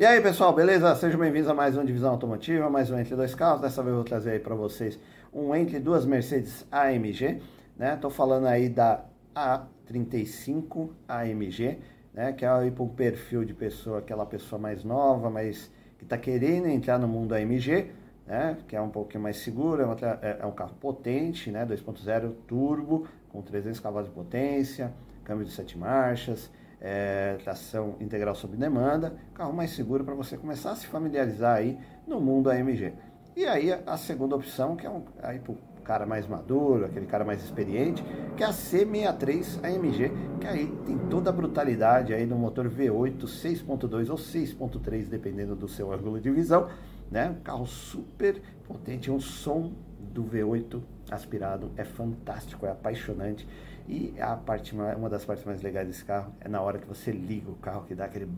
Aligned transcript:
E 0.00 0.06
aí 0.06 0.18
pessoal, 0.18 0.50
beleza? 0.54 0.96
Sejam 0.96 1.20
bem-vindos 1.20 1.50
a 1.50 1.52
mais 1.52 1.76
um 1.76 1.84
Divisão 1.84 2.12
Automotiva, 2.12 2.70
mais 2.70 2.90
um 2.90 2.98
Entre 2.98 3.14
Dois 3.14 3.34
Carros. 3.34 3.60
Dessa 3.60 3.82
vez 3.82 3.90
eu 3.90 3.96
vou 3.96 4.04
trazer 4.04 4.30
aí 4.30 4.38
para 4.38 4.54
vocês 4.54 4.98
um 5.30 5.54
Entre 5.54 5.78
Duas 5.78 6.06
Mercedes 6.06 6.66
AMG, 6.72 7.42
né? 7.76 7.96
Tô 7.96 8.08
falando 8.08 8.46
aí 8.46 8.70
da 8.70 9.04
A35 9.36 10.88
AMG, 11.06 11.80
né? 12.14 12.32
Que 12.32 12.46
é 12.46 12.48
aí 12.48 12.70
para 12.70 12.82
um 12.82 12.88
perfil 12.88 13.44
de 13.44 13.52
pessoa, 13.52 13.98
aquela 13.98 14.24
pessoa 14.24 14.58
mais 14.58 14.82
nova, 14.84 15.28
mas 15.28 15.70
que 15.98 16.04
está 16.04 16.16
querendo 16.16 16.68
entrar 16.68 16.98
no 16.98 17.06
mundo 17.06 17.34
AMG, 17.34 17.90
né? 18.26 18.56
Que 18.66 18.76
é 18.76 18.80
um 18.80 18.88
pouquinho 18.88 19.22
mais 19.22 19.36
seguro, 19.36 19.82
é, 19.82 19.86
outra, 19.86 20.18
é, 20.22 20.38
é 20.40 20.46
um 20.46 20.52
carro 20.52 20.76
potente, 20.80 21.50
né? 21.50 21.66
2.0 21.66 22.32
turbo, 22.48 23.06
com 23.28 23.42
300 23.42 23.78
cavalos 23.78 24.08
de 24.08 24.14
potência, 24.14 24.94
câmbio 25.24 25.44
de 25.44 25.52
7 25.52 25.76
marchas, 25.76 26.50
é, 26.80 27.36
tração 27.44 27.96
integral 28.00 28.34
sob 28.34 28.56
demanda, 28.56 29.14
carro 29.34 29.52
mais 29.52 29.70
seguro 29.72 30.04
para 30.04 30.14
você 30.14 30.36
começar 30.36 30.72
a 30.72 30.76
se 30.76 30.86
familiarizar 30.86 31.56
aí 31.56 31.78
no 32.06 32.20
mundo 32.20 32.50
AMG. 32.50 32.92
E 33.36 33.44
aí 33.44 33.72
a 33.72 33.96
segunda 33.96 34.34
opção, 34.34 34.76
que 34.76 34.86
é 34.86 34.90
um 34.90 35.02
aí 35.22 35.38
pro 35.38 35.56
cara 35.84 36.06
mais 36.06 36.26
maduro, 36.26 36.84
aquele 36.84 37.06
cara 37.06 37.24
mais 37.24 37.42
experiente, 37.42 38.04
que 38.36 38.42
é 38.42 38.46
a 38.46 38.50
C63 38.50 39.64
AMG, 39.64 40.12
que 40.40 40.46
aí 40.46 40.66
tem 40.86 40.96
toda 41.08 41.30
a 41.30 41.32
brutalidade 41.32 42.14
aí 42.14 42.26
no 42.26 42.36
motor 42.36 42.68
V8 42.68 43.24
6.2 43.24 44.08
ou 44.08 44.16
6.3, 44.16 45.08
dependendo 45.08 45.56
do 45.56 45.68
seu 45.68 45.92
ângulo 45.92 46.20
de 46.20 46.30
visão, 46.30 46.68
né? 47.10 47.30
Um 47.30 47.42
carro 47.42 47.66
super 47.66 48.40
potente, 48.66 49.10
um 49.10 49.20
som 49.20 49.72
do 49.98 50.24
V8 50.24 50.80
aspirado 51.10 51.70
é 51.76 51.84
fantástico, 51.84 52.66
é 52.66 52.70
apaixonante. 52.70 53.46
E 53.88 54.14
a 54.20 54.36
parte, 54.36 54.74
uma 54.74 55.08
das 55.08 55.24
partes 55.24 55.44
mais 55.44 55.62
legais 55.62 55.86
desse 55.88 56.04
carro 56.04 56.32
é 56.40 56.48
na 56.48 56.60
hora 56.60 56.78
que 56.78 56.86
você 56.86 57.10
liga 57.10 57.50
o 57.50 57.56
carro, 57.56 57.84
que 57.86 57.94
dá 57.94 58.04
aquele, 58.04 58.28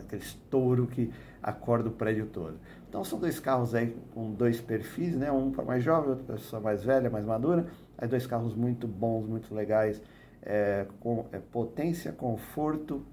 aquele 0.00 0.22
estouro 0.22 0.86
que 0.86 1.12
acorda 1.42 1.88
o 1.88 1.92
prédio 1.92 2.26
todo. 2.26 2.58
Então 2.88 3.04
são 3.04 3.18
dois 3.18 3.38
carros 3.38 3.74
aí 3.74 3.96
com 4.12 4.32
dois 4.32 4.60
perfis, 4.60 5.14
né? 5.14 5.30
Um 5.30 5.52
para 5.52 5.64
mais 5.64 5.84
jovem, 5.84 6.10
outro 6.10 6.24
para 6.24 6.36
pessoa 6.36 6.60
mais 6.60 6.82
velha, 6.82 7.08
mais 7.08 7.24
madura. 7.24 7.66
Aí 7.96 8.08
dois 8.08 8.26
carros 8.26 8.54
muito 8.54 8.88
bons, 8.88 9.26
muito 9.26 9.54
legais, 9.54 10.02
é, 10.42 10.86
com 10.98 11.26
é, 11.32 11.38
potência, 11.38 12.10
conforto 12.12 13.04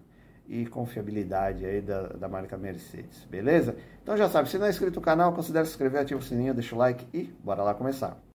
e 0.48 0.66
confiabilidade 0.66 1.66
aí 1.66 1.82
da, 1.82 2.08
da 2.08 2.28
marca 2.28 2.58
Mercedes, 2.58 3.26
beleza? 3.30 3.76
Então 4.04 4.18
já 4.18 4.30
sabe, 4.30 4.50
se 4.50 4.58
não 4.58 4.66
é 4.66 4.70
inscrito 4.70 5.00
no 5.00 5.02
canal, 5.02 5.32
considere 5.34 5.66
se 5.66 5.72
inscrever, 5.72 6.02
ativa 6.02 6.20
o 6.20 6.24
sininho, 6.24 6.54
deixa 6.54 6.76
o 6.76 6.78
like 6.78 7.08
e 7.14 7.34
bora 7.44 7.64
lá 7.64 7.74
começar. 7.74 8.31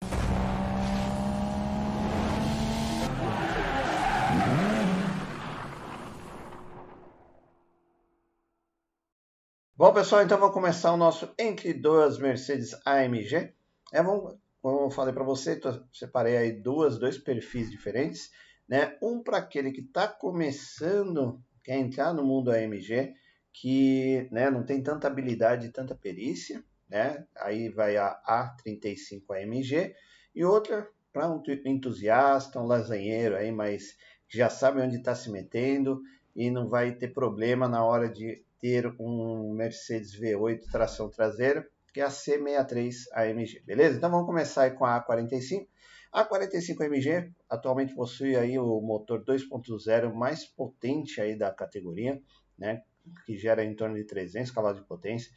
Bom, 9.79 9.93
pessoal, 9.93 10.23
então 10.23 10.39
vamos 10.39 10.55
começar 10.55 10.91
o 10.91 10.97
nosso 10.97 11.29
entre 11.39 11.75
duas 11.75 12.19
Mercedes 12.19 12.75
AMG. 12.87 13.53
É, 13.93 14.03
vamos, 14.03 14.35
como 14.63 14.87
eu 14.87 14.91
falei 14.91 15.13
para 15.13 15.23
você, 15.23 15.55
tô, 15.55 15.71
separei 15.93 16.35
aí 16.35 16.53
duas, 16.53 16.99
dois 16.99 17.19
perfis 17.19 17.71
diferentes, 17.71 18.31
né? 18.67 18.97
Um 19.03 19.23
para 19.23 19.37
aquele 19.37 19.71
que 19.71 19.83
está 19.83 20.09
começando, 20.09 21.43
quer 21.63 21.77
entrar 21.77 22.15
no 22.15 22.25
mundo 22.25 22.51
AMG, 22.51 23.13
que 23.53 24.27
né, 24.33 24.49
não 24.49 24.65
tem 24.65 24.83
tanta 24.83 25.09
habilidade, 25.09 25.69
tanta 25.69 25.95
perícia, 25.95 26.65
né? 26.89 27.27
Aí 27.37 27.69
vai 27.69 27.99
a 27.99 28.19
A35 28.27 29.25
AMG 29.29 29.95
e 30.35 30.43
outra 30.43 30.89
para 31.13 31.31
um 31.31 31.43
entusiasta, 31.67 32.59
um 32.59 32.67
lasanheiro 32.67 33.37
aí, 33.37 33.53
mas 33.53 33.95
já 34.27 34.49
sabe 34.49 34.81
onde 34.81 34.97
está 34.97 35.15
se 35.15 35.31
metendo 35.31 36.01
e 36.35 36.51
não 36.51 36.67
vai 36.67 36.93
ter 36.93 37.09
problema 37.09 37.69
na 37.69 37.85
hora 37.85 38.09
de 38.09 38.46
ter 38.67 38.93
um 38.99 39.53
Mercedes 39.53 40.19
V8 40.19 40.69
tração 40.73 41.09
traseira, 41.09 41.65
que 41.95 42.01
é 42.01 42.05
a 42.05 42.09
C63 42.09 42.95
AMG, 43.13 43.63
beleza? 43.65 43.97
Então 43.97 44.11
vamos 44.11 44.27
começar 44.27 44.69
com 44.73 44.85
a 44.85 45.01
A45. 45.01 45.69
A 46.13 46.25
45 46.25 46.83
AMG 46.83 47.33
atualmente 47.49 47.95
possui 47.95 48.35
aí 48.35 48.59
o 48.59 48.81
motor 48.81 49.25
2.0 49.25 50.13
mais 50.13 50.45
potente 50.45 51.21
aí 51.21 51.39
da 51.39 51.53
categoria, 51.53 52.21
né, 52.59 52.83
que 53.25 53.39
gera 53.39 53.65
em 53.65 53.73
torno 53.77 53.95
de 53.95 54.03
300 54.03 54.51
cavalos 54.51 54.81
de 54.81 54.85
potência. 54.85 55.31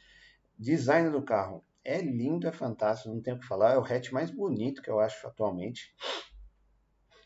Design 0.58 1.10
do 1.10 1.22
carro 1.22 1.64
é 1.84 2.00
lindo, 2.00 2.48
é 2.48 2.52
fantástico, 2.52 3.14
não 3.14 3.22
tem 3.22 3.34
o 3.34 3.38
que 3.38 3.46
falar, 3.46 3.74
é 3.74 3.78
o 3.78 3.84
hatch 3.84 4.10
mais 4.10 4.32
bonito 4.32 4.82
que 4.82 4.90
eu 4.90 4.98
acho 4.98 5.24
atualmente 5.24 5.94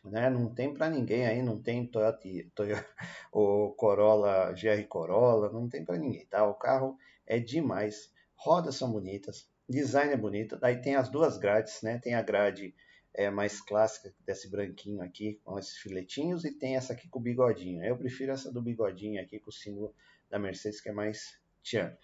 né? 0.05 0.29
Não 0.29 0.53
tem 0.53 0.73
para 0.73 0.91
ninguém 0.91 1.27
aí, 1.27 1.43
não 1.43 1.61
tem 1.61 1.87
Toyota, 1.87 2.21
Toyota, 2.55 2.87
o 3.33 3.71
Corolla, 3.73 4.53
GR 4.53 4.87
Corolla, 4.89 5.51
não 5.51 5.69
tem 5.69 5.85
para 5.85 5.99
ninguém, 5.99 6.27
tá? 6.27 6.47
O 6.47 6.55
carro 6.55 6.99
é 7.27 7.39
demais, 7.39 8.13
rodas 8.35 8.77
são 8.77 8.93
bonitas, 8.93 9.49
design 9.69 10.13
é 10.13 10.17
bonito, 10.17 10.59
daí 10.59 10.81
tem 10.81 10.97
as 10.97 11.09
duas 11.09 11.39
grades, 11.39 11.83
né? 11.83 11.99
Tem 11.99 12.15
a 12.15 12.23
grade 12.23 12.75
é, 13.15 13.31
mais 13.31 13.61
clássica 13.61 14.13
desse 14.27 14.51
branquinho 14.51 15.01
aqui, 15.01 15.41
com 15.45 15.59
esses 15.59 15.77
filetinhos, 15.79 16.45
e 16.45 16.53
tem 16.53 16.77
essa 16.77 16.93
aqui 16.93 17.09
com 17.09 17.21
o 17.21 17.23
bigodinho. 17.23 17.83
Eu 17.85 17.97
prefiro 17.97 18.33
essa 18.33 18.53
do 18.53 18.61
bigodinho 18.61 19.23
aqui 19.23 19.39
com 19.39 19.51
o 19.51 19.53
símbolo 19.53 19.95
da 20.29 20.39
Mercedes, 20.39 20.81
que 20.81 20.89
é 20.89 20.93
mais 20.93 21.39
tchan. 21.63 21.97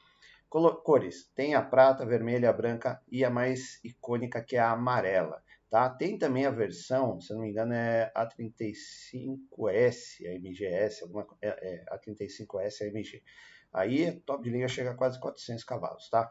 Cores, 0.48 1.30
tem 1.34 1.54
a 1.54 1.62
prata, 1.62 2.02
a 2.02 2.06
vermelha, 2.06 2.50
a 2.50 2.52
branca 2.52 3.00
e 3.08 3.24
a 3.24 3.30
mais 3.30 3.78
icônica 3.84 4.42
que 4.42 4.56
é 4.56 4.58
a 4.58 4.72
amarela. 4.72 5.42
Tá? 5.70 5.88
Tem 5.88 6.18
também 6.18 6.46
a 6.46 6.50
versão, 6.50 7.20
se 7.20 7.32
não 7.32 7.42
me 7.42 7.50
engano, 7.50 7.72
é 7.72 8.12
A35S, 8.16 10.26
a 10.26 10.36
MGS, 10.36 11.04
alguma, 11.04 11.24
é, 11.40 11.48
é, 11.48 11.84
A35S, 11.96 12.82
a 12.82 12.86
MG. 12.86 13.22
Aí, 13.72 14.20
top 14.22 14.42
de 14.42 14.50
linha 14.50 14.66
chega 14.66 14.90
a 14.90 14.96
quase 14.96 15.20
400 15.20 15.62
cavalos, 15.62 16.10
tá? 16.10 16.28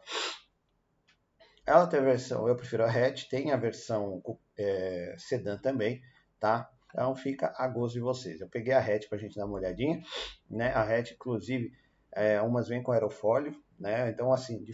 Ela 1.65 1.87
tem 1.87 2.01
a 2.01 2.03
versão, 2.03 2.49
eu 2.49 2.55
prefiro 2.55 2.83
a 2.83 2.89
hatch, 2.89 3.29
tem 3.29 3.53
a 3.53 3.55
versão 3.55 4.21
é, 4.57 5.15
sedã 5.17 5.57
também, 5.57 6.01
tá? 6.37 6.69
Então 6.89 7.15
fica 7.15 7.53
a 7.55 7.65
gosto 7.67 7.93
de 7.93 8.01
vocês. 8.01 8.41
Eu 8.41 8.49
peguei 8.49 8.73
a 8.73 8.79
hatch 8.79 9.07
para 9.07 9.17
a 9.17 9.21
gente 9.21 9.37
dar 9.37 9.45
uma 9.45 9.55
olhadinha, 9.55 10.01
né? 10.49 10.73
A 10.73 10.81
hatch, 10.81 11.11
inclusive, 11.11 11.71
é, 12.11 12.41
umas 12.41 12.67
vem 12.67 12.83
com 12.83 12.91
aerofólio, 12.91 13.55
né? 13.79 14.09
Então, 14.09 14.33
assim, 14.33 14.61
de, 14.63 14.73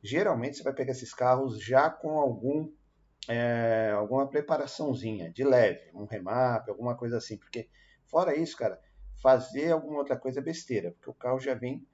geralmente 0.00 0.58
você 0.58 0.62
vai 0.62 0.74
pegar 0.74 0.92
esses 0.92 1.12
carros 1.12 1.60
já 1.60 1.90
com 1.90 2.20
algum 2.20 2.70
é, 3.28 3.90
alguma 3.92 4.28
preparaçãozinha 4.28 5.30
de 5.30 5.44
leve, 5.44 5.90
um 5.94 6.04
remap, 6.04 6.68
alguma 6.68 6.96
coisa 6.96 7.18
assim, 7.18 7.36
porque 7.36 7.68
fora 8.06 8.36
isso, 8.36 8.56
cara, 8.56 8.80
fazer 9.20 9.72
alguma 9.72 9.98
outra 9.98 10.16
coisa 10.16 10.40
é 10.40 10.42
besteira, 10.42 10.92
porque 10.92 11.10
o 11.10 11.14
carro 11.14 11.40
já 11.40 11.54
vem 11.54 11.86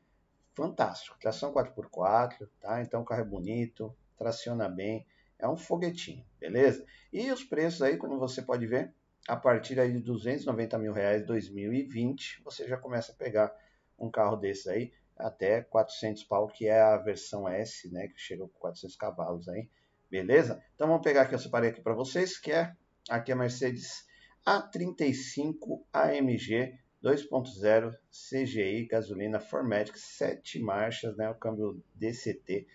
fantástico, 0.54 1.18
tração 1.18 1.52
4x4, 1.52 2.48
tá? 2.60 2.82
Então 2.82 3.02
o 3.02 3.04
carro 3.04 3.22
é 3.22 3.24
bonito, 3.24 3.94
traciona 4.16 4.68
bem, 4.68 5.06
é 5.38 5.48
um 5.48 5.56
foguetinho, 5.56 6.24
beleza? 6.38 6.84
E 7.12 7.30
os 7.30 7.42
preços 7.42 7.82
aí, 7.82 7.96
como 7.96 8.18
você 8.18 8.42
pode 8.42 8.66
ver, 8.66 8.94
a 9.26 9.36
partir 9.36 9.78
aí 9.80 9.92
de 9.92 10.00
290 10.00 10.78
mil 10.78 10.92
reais 10.92 11.24
2020, 11.24 12.42
você 12.44 12.68
já 12.68 12.76
começa 12.76 13.12
a 13.12 13.14
pegar 13.14 13.54
um 13.98 14.10
carro 14.10 14.36
desses 14.36 14.66
aí, 14.66 14.92
até 15.16 15.62
400 15.62 16.24
pau, 16.24 16.48
que 16.48 16.66
é 16.66 16.80
a 16.80 16.96
versão 16.96 17.48
S, 17.48 17.90
né, 17.90 18.08
que 18.08 18.18
chega 18.18 18.42
com 18.42 18.58
400 18.58 18.96
cavalos 18.96 19.48
aí, 19.48 19.68
Beleza? 20.12 20.62
Então 20.74 20.86
vamos 20.86 21.02
pegar 21.02 21.22
aqui, 21.22 21.34
eu 21.34 21.38
separei 21.38 21.70
aqui 21.70 21.80
para 21.80 21.94
vocês, 21.94 22.36
que 22.36 22.52
é 22.52 22.70
aqui 23.08 23.32
a 23.32 23.34
Mercedes 23.34 24.06
A35 24.46 25.54
AMG 25.90 26.78
2.0 27.02 27.94
CGI 28.10 28.84
gasolina 28.88 29.40
Formatic 29.40 29.96
7 29.96 30.60
marchas, 30.60 31.16
né, 31.16 31.30
o 31.30 31.34
câmbio 31.34 31.82
DCT 31.94 32.66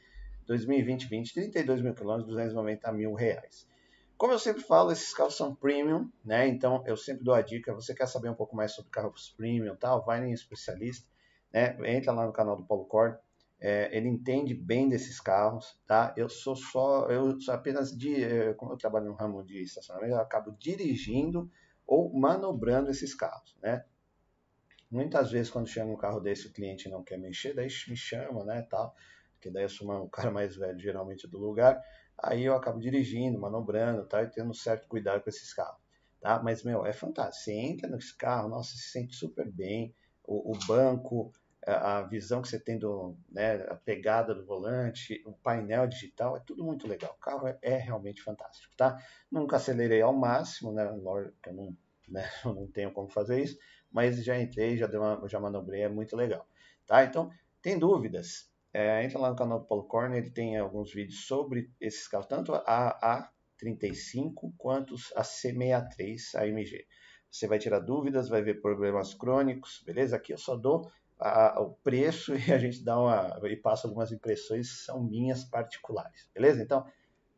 2020-20, 0.49 1.33
32 1.35 1.81
mil 1.83 1.93
quilômetros, 1.93 2.27
290 2.33 2.91
mil 2.93 3.13
reais. 3.13 3.67
Como 4.17 4.33
eu 4.33 4.39
sempre 4.39 4.63
falo, 4.63 4.91
esses 4.91 5.13
carros 5.13 5.37
são 5.37 5.53
premium, 5.53 6.09
né? 6.25 6.47
Então 6.47 6.83
eu 6.87 6.97
sempre 6.97 7.23
dou 7.23 7.35
a 7.35 7.41
dica. 7.43 7.71
Você 7.75 7.93
quer 7.93 8.07
saber 8.07 8.29
um 8.29 8.33
pouco 8.33 8.55
mais 8.55 8.71
sobre 8.71 8.89
carros 8.89 9.35
premium, 9.37 9.75
tal? 9.75 10.03
Vai 10.03 10.25
em 10.25 10.31
especialista, 10.31 11.07
né? 11.53 11.77
Entra 11.85 12.13
lá 12.13 12.25
no 12.25 12.33
canal 12.33 12.57
do 12.57 12.65
Paulo 12.65 12.85
Cord, 12.85 13.19
é, 13.59 13.95
ele 13.95 14.07
entende 14.07 14.53
bem 14.53 14.87
desses 14.87 15.19
carros, 15.19 15.79
tá? 15.87 16.13
Eu 16.15 16.29
sou 16.29 16.55
só, 16.55 17.07
eu 17.09 17.39
sou 17.41 17.53
apenas 17.53 17.95
de, 17.95 18.23
é, 18.23 18.53
como 18.53 18.73
eu 18.73 18.77
trabalho 18.77 19.07
no 19.07 19.13
ramo 19.13 19.43
de 19.43 19.61
estacionamento, 19.63 20.13
eu 20.13 20.21
acabo 20.21 20.51
dirigindo 20.59 21.49
ou 21.85 22.13
manobrando 22.13 22.91
esses 22.91 23.15
carros, 23.15 23.55
né? 23.61 23.83
Muitas 24.89 25.31
vezes 25.31 25.51
quando 25.51 25.67
chega 25.67 25.85
um 25.85 25.97
carro 25.97 26.19
desse 26.19 26.47
o 26.47 26.53
cliente 26.53 26.87
não 26.87 27.03
quer 27.03 27.17
mexer, 27.17 27.53
daí 27.53 27.67
me 27.87 27.97
chama, 27.97 28.45
né, 28.45 28.61
tal, 28.69 28.95
porque 29.33 29.49
daí 29.49 29.63
eu 29.63 29.69
sou 29.69 29.89
o 29.89 30.09
cara 30.09 30.31
mais 30.31 30.55
velho 30.55 30.79
geralmente 30.79 31.27
do 31.27 31.37
lugar, 31.37 31.81
aí 32.17 32.45
eu 32.45 32.55
acabo 32.55 32.79
dirigindo, 32.79 33.39
manobrando, 33.39 34.05
tal, 34.05 34.23
e 34.23 34.29
tendo 34.29 34.53
certo 34.53 34.87
cuidado 34.87 35.21
com 35.23 35.29
esses 35.29 35.53
carros, 35.53 35.81
tá? 36.21 36.41
Mas 36.41 36.63
meu, 36.63 36.85
é 36.85 36.93
fantástico. 36.93 37.43
Você 37.43 37.53
entra 37.53 37.89
nesse 37.89 38.15
carro, 38.15 38.49
nossa, 38.49 38.75
se 38.77 38.89
sente 38.91 39.15
super 39.15 39.51
bem, 39.51 39.93
o, 40.23 40.53
o 40.53 40.57
banco 40.65 41.33
a 41.71 42.01
visão 42.03 42.41
que 42.41 42.47
você 42.47 42.59
tem 42.59 42.77
do, 42.77 43.17
né, 43.29 43.55
a 43.69 43.75
pegada 43.75 44.33
do 44.33 44.45
volante, 44.45 45.21
o 45.25 45.33
painel 45.33 45.87
digital, 45.87 46.37
é 46.37 46.39
tudo 46.39 46.63
muito 46.63 46.87
legal. 46.87 47.13
O 47.17 47.19
carro 47.19 47.47
é, 47.47 47.57
é 47.61 47.77
realmente 47.77 48.21
fantástico, 48.21 48.73
tá? 48.75 48.97
Nunca 49.31 49.57
acelerei 49.57 50.01
ao 50.01 50.13
máximo, 50.13 50.71
né? 50.71 50.83
Lógico 50.85 51.35
que 51.41 51.49
eu 51.49 51.53
não, 51.53 51.77
né, 52.07 52.29
eu 52.45 52.53
não 52.53 52.67
tenho 52.67 52.91
como 52.91 53.09
fazer 53.09 53.41
isso, 53.41 53.57
mas 53.91 54.23
já 54.23 54.39
entrei, 54.39 54.77
já 54.77 54.87
dei 54.87 54.99
uma, 54.99 55.27
já 55.27 55.39
manobrei, 55.39 55.81
é 55.81 55.89
muito 55.89 56.15
legal, 56.15 56.47
tá? 56.85 57.03
Então, 57.03 57.29
Tem 57.61 57.77
dúvidas? 57.77 58.49
É, 58.73 59.03
entra 59.03 59.19
lá 59.19 59.29
no 59.29 59.35
canal 59.35 59.59
do 59.59 59.65
Paulo 59.65 59.85
Corner, 59.85 60.17
ele 60.19 60.29
tem 60.29 60.57
alguns 60.57 60.93
vídeos 60.93 61.25
sobre 61.25 61.71
esses 61.81 62.07
carros, 62.07 62.27
tanto 62.27 62.53
a 62.53 63.31
A35 63.59 64.53
quanto 64.57 64.95
a 65.15 65.23
C63 65.23 66.35
AMG. 66.35 66.85
Você 67.29 67.47
vai 67.47 67.59
tirar 67.59 67.79
dúvidas, 67.79 68.29
vai 68.29 68.41
ver 68.41 68.61
problemas 68.61 69.13
crônicos, 69.13 69.81
beleza? 69.85 70.15
Aqui 70.15 70.31
eu 70.33 70.37
só 70.37 70.55
dou 70.55 70.89
a, 71.19 71.61
o 71.61 71.71
preço 71.83 72.35
e 72.37 72.51
a 72.51 72.57
gente 72.57 72.83
dá 72.83 72.99
uma 72.99 73.39
e 73.47 73.55
passa 73.55 73.87
algumas 73.87 74.11
impressões 74.11 74.85
são 74.85 75.03
minhas 75.03 75.43
particulares, 75.43 76.29
beleza? 76.33 76.61
Então, 76.61 76.85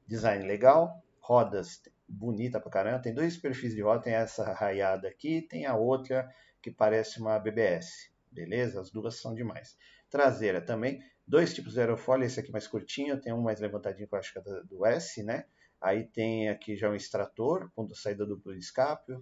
design 0.08 0.46
legal, 0.46 1.02
rodas 1.20 1.82
bonita 2.08 2.60
pra 2.60 2.72
caramba, 2.72 3.00
tem 3.00 3.14
dois 3.14 3.38
perfis 3.38 3.76
de 3.76 3.82
roda, 3.82 4.02
tem 4.02 4.14
essa 4.14 4.52
raiada 4.54 5.08
aqui, 5.08 5.44
tem 5.44 5.66
a 5.66 5.76
outra 5.76 6.28
que 6.62 6.72
parece 6.72 7.20
uma 7.22 7.38
BBS, 7.38 8.12
beleza? 8.32 8.82
As 8.82 8.90
duas 8.90 9.16
são 9.16 9.34
demais. 9.34 9.78
Traseira 10.10 10.60
também, 10.60 11.04
dois 11.28 11.54
tipos 11.54 11.74
de 11.74 11.80
aerofólio, 11.80 12.26
esse 12.26 12.40
aqui 12.40 12.52
mais 12.52 12.68
curtinho, 12.68 13.22
tem 13.22 13.32
um 13.32 13.42
mais 13.42 13.60
levantadinho 13.60 14.08
que 14.08 14.16
eu 14.16 14.20
acho 14.20 14.34
que 14.34 14.40
é 14.40 14.42
do 14.64 14.86
S, 14.86 15.24
né? 15.24 15.46
Aí 15.80 16.06
tem 16.06 16.50
aqui 16.50 16.76
já 16.76 16.90
um 16.90 16.96
extrator, 16.96 17.72
ponto 17.76 17.96
saída 17.96 18.26
duplo 18.26 18.52
de 18.52 18.60
escape, 18.60 19.14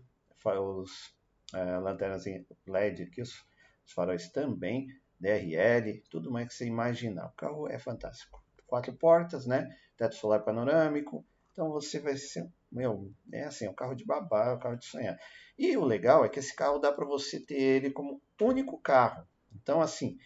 os 0.46 1.14
uh, 1.54 1.82
lanternas 1.82 2.24
LED 2.66 3.04
aqui, 3.04 3.22
os 3.22 3.46
os 3.88 3.94
faróis 3.94 4.30
também, 4.30 4.88
DRL, 5.20 6.04
tudo 6.10 6.30
mais 6.30 6.50
que 6.50 6.54
você 6.54 6.66
imaginar. 6.66 7.28
O 7.28 7.32
carro 7.32 7.70
é 7.70 7.80
fantástico. 7.80 8.44
Quatro 8.68 8.94
portas, 8.94 9.48
né? 9.48 9.74
Teto 9.96 10.16
solar 10.16 10.44
panorâmico. 10.44 11.26
Então 11.52 11.72
você 11.72 12.00
vai 12.00 12.18
ser, 12.18 12.48
meu, 12.72 13.12
é 13.32 13.46
assim, 13.46 13.66
é 13.66 13.70
um 13.70 13.74
carro 13.74 13.96
de 13.96 14.06
babá, 14.06 14.50
é 14.50 14.54
um 14.54 14.60
carro 14.60 14.76
de 14.76 14.86
sonhar. 14.86 15.18
E 15.58 15.76
o 15.76 15.86
legal 15.86 16.24
é 16.24 16.30
que 16.30 16.38
esse 16.38 16.56
carro 16.56 16.78
dá 16.78 16.92
para 16.92 17.06
você 17.06 17.40
ter 17.40 17.60
ele 17.60 17.90
como 17.90 18.22
único 18.40 18.78
carro. 18.78 19.26
Então, 19.56 19.82
assim, 19.82 20.20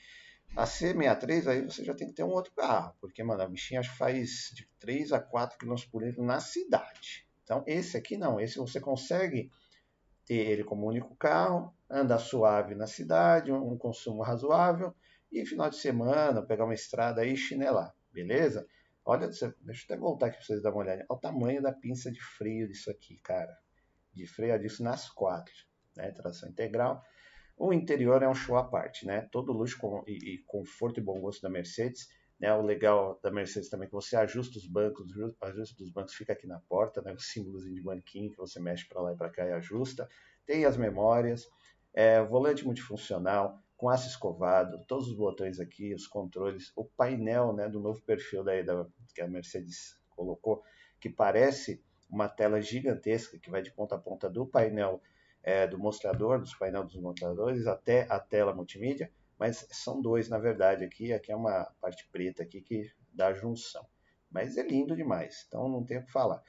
a 0.57 0.65
C63 0.65 1.47
aí 1.47 1.61
você 1.61 1.85
já 1.85 1.93
tem 1.93 2.07
que 2.07 2.13
ter 2.13 2.23
um 2.23 2.31
outro 2.31 2.51
carro, 2.53 2.93
porque, 2.99 3.23
mano, 3.23 3.41
a 3.41 3.47
bichinha 3.47 3.83
faz 3.83 4.51
de 4.53 4.67
3 4.79 5.13
a 5.13 5.19
4 5.19 5.57
km 5.57 5.75
por 5.89 6.03
litro 6.03 6.23
na 6.23 6.41
cidade. 6.41 7.25
Então, 7.43 7.63
esse 7.65 7.95
aqui 7.95 8.17
não, 8.17 8.39
esse 8.39 8.57
você 8.57 8.81
consegue 8.81 9.49
ter 10.25 10.35
ele 10.35 10.63
como 10.63 10.87
único 10.87 11.15
carro, 11.15 11.73
andar 11.91 12.19
suave 12.19 12.73
na 12.73 12.87
cidade, 12.87 13.51
um 13.51 13.77
consumo 13.77 14.21
razoável, 14.21 14.95
e 15.31 15.45
final 15.45 15.69
de 15.69 15.77
semana, 15.77 16.41
pegar 16.41 16.65
uma 16.65 16.73
estrada 16.73 17.25
e 17.25 17.35
chinelar, 17.35 17.93
beleza? 18.11 18.67
Olha, 19.03 19.27
deixa 19.27 19.45
eu 19.45 19.85
até 19.85 19.97
voltar 19.97 20.27
aqui 20.27 20.37
para 20.37 20.45
vocês 20.45 20.61
darem 20.61 20.77
uma 20.77 20.83
olhada. 20.83 21.05
Olha 21.09 21.17
o 21.17 21.21
tamanho 21.21 21.61
da 21.61 21.71
pinça 21.71 22.11
de 22.11 22.21
freio 22.21 22.67
disso 22.67 22.91
aqui, 22.91 23.17
cara. 23.17 23.57
De 24.13 24.27
freio 24.27 24.59
disso 24.59 24.83
nas 24.83 25.09
quatro, 25.09 25.53
né? 25.95 26.11
Tração 26.11 26.49
integral. 26.49 27.03
O 27.57 27.73
interior 27.73 28.21
é 28.21 28.27
um 28.27 28.35
show 28.35 28.57
à 28.57 28.63
parte, 28.63 29.05
né? 29.05 29.27
Todo 29.31 29.51
luxo 29.51 29.77
com, 29.79 30.03
e, 30.07 30.35
e, 30.35 30.37
conforto 30.45 30.99
e 30.99 31.03
bom 31.03 31.19
gosto 31.19 31.41
da 31.41 31.49
Mercedes. 31.49 32.09
Né? 32.39 32.53
O 32.53 32.61
legal 32.61 33.19
da 33.23 33.31
Mercedes 33.31 33.69
também 33.69 33.85
é 33.85 33.89
que 33.89 33.93
você 33.93 34.15
ajusta 34.15 34.57
os 34.57 34.67
bancos, 34.67 35.15
o 35.15 35.35
ajuste 35.41 35.77
dos 35.77 35.91
bancos 35.91 36.15
fica 36.15 36.33
aqui 36.33 36.45
na 36.45 36.59
porta, 36.59 37.01
né? 37.01 37.13
O 37.13 37.19
símbolozinho 37.19 37.75
de 37.75 37.81
banquinho 37.81 38.31
que 38.31 38.37
você 38.37 38.59
mexe 38.59 38.87
para 38.87 39.01
lá 39.01 39.13
e 39.13 39.17
para 39.17 39.29
cá 39.29 39.45
e 39.47 39.51
ajusta. 39.51 40.07
Tem 40.45 40.65
as 40.65 40.77
memórias, 40.77 41.47
é, 41.93 42.21
volante 42.23 42.65
multifuncional, 42.65 43.59
com 43.75 43.89
aço 43.89 44.07
escovado, 44.07 44.83
todos 44.85 45.07
os 45.07 45.15
botões 45.15 45.59
aqui, 45.59 45.93
os 45.93 46.05
controles, 46.05 46.71
o 46.75 46.85
painel 46.85 47.51
né, 47.53 47.67
do 47.67 47.79
novo 47.79 48.01
perfil 48.01 48.43
daí 48.43 48.63
da, 48.63 48.85
que 49.13 49.21
a 49.21 49.27
Mercedes 49.27 49.99
colocou, 50.09 50.63
que 50.99 51.09
parece 51.09 51.83
uma 52.09 52.29
tela 52.29 52.61
gigantesca 52.61 53.39
que 53.39 53.49
vai 53.49 53.61
de 53.61 53.71
ponta 53.71 53.95
a 53.95 53.97
ponta 53.97 54.29
do 54.29 54.45
painel 54.45 55.01
é, 55.41 55.65
do 55.65 55.79
mostrador, 55.79 56.39
dos 56.39 56.53
painéis 56.53 56.85
dos 56.85 57.01
mostradores, 57.01 57.65
até 57.65 58.05
a 58.09 58.19
tela 58.19 58.53
multimídia, 58.53 59.11
mas 59.39 59.65
são 59.71 59.99
dois 59.99 60.29
na 60.29 60.37
verdade 60.37 60.83
aqui, 60.83 61.11
aqui 61.11 61.31
é 61.31 61.35
uma 61.35 61.65
parte 61.81 62.07
preta 62.11 62.43
aqui 62.43 62.61
que 62.61 62.91
dá 63.11 63.27
a 63.27 63.33
junção. 63.33 63.85
Mas 64.29 64.57
é 64.57 64.63
lindo 64.63 64.95
demais, 64.95 65.45
então 65.47 65.67
não 65.67 65.83
tem 65.83 65.97
o 65.97 66.05
que 66.05 66.11
falar. 66.11 66.41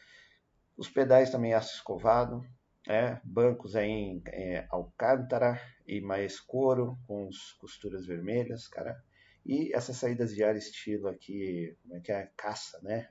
Os 0.76 0.88
pedais 0.88 1.30
também 1.30 1.54
aço 1.54 1.74
escovado, 1.74 2.44
é, 2.88 3.20
bancos 3.22 3.76
aí 3.76 3.88
em 3.88 4.22
é, 4.26 4.66
alcântara 4.70 5.60
e 5.86 6.00
mais 6.00 6.40
couro 6.40 6.98
com 7.06 7.28
as 7.28 7.52
costuras 7.52 8.06
vermelhas, 8.06 8.66
cara. 8.66 9.02
E 9.44 9.74
essas 9.74 9.96
saídas 9.96 10.34
de 10.34 10.42
ar 10.44 10.56
estilo 10.56 11.08
aqui, 11.08 11.76
como 11.82 11.96
é 11.96 12.00
que 12.00 12.12
é? 12.12 12.30
Caça, 12.36 12.80
né? 12.82 13.08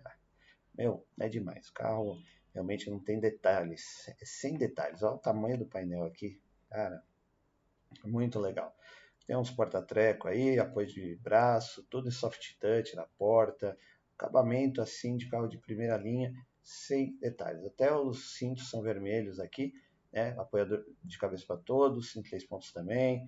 Meu, 0.73 1.06
é 1.19 1.27
demais. 1.27 1.68
O 1.69 1.73
carro 1.73 2.18
realmente 2.53 2.89
não 2.89 3.00
tem 3.00 3.19
detalhes, 3.19 4.07
é 4.07 4.25
sem 4.25 4.57
detalhes. 4.57 5.03
Olha 5.03 5.15
o 5.15 5.19
tamanho 5.19 5.57
do 5.57 5.65
painel 5.65 6.06
aqui, 6.06 6.41
cara. 6.69 7.03
Muito 8.06 8.39
legal. 8.39 8.74
Tem 9.27 9.35
uns 9.35 9.51
porta-treco 9.51 10.27
aí, 10.27 10.57
apoio 10.59 10.88
de 10.88 11.15
braço, 11.17 11.85
tudo 11.89 12.07
em 12.07 12.12
soft 12.12 12.57
touch 12.59 12.95
na 12.95 13.06
porta, 13.17 13.77
acabamento 14.17 14.81
assim 14.81 15.17
de 15.17 15.29
carro 15.29 15.47
de 15.47 15.57
primeira 15.57 15.97
linha 15.97 16.33
sem 16.63 17.18
detalhes. 17.19 17.66
Até 17.66 17.94
os 17.96 18.38
cintos 18.38 18.69
são 18.69 18.81
vermelhos 18.81 19.40
aqui, 19.40 19.74
né? 20.12 20.36
apoiador 20.38 20.86
de 21.04 21.18
cabeça 21.18 21.46
para 21.46 21.58
todos, 21.58 22.12
cinto 22.12 22.30
três 22.30 22.44
pontos 22.46 22.72
também. 22.72 23.25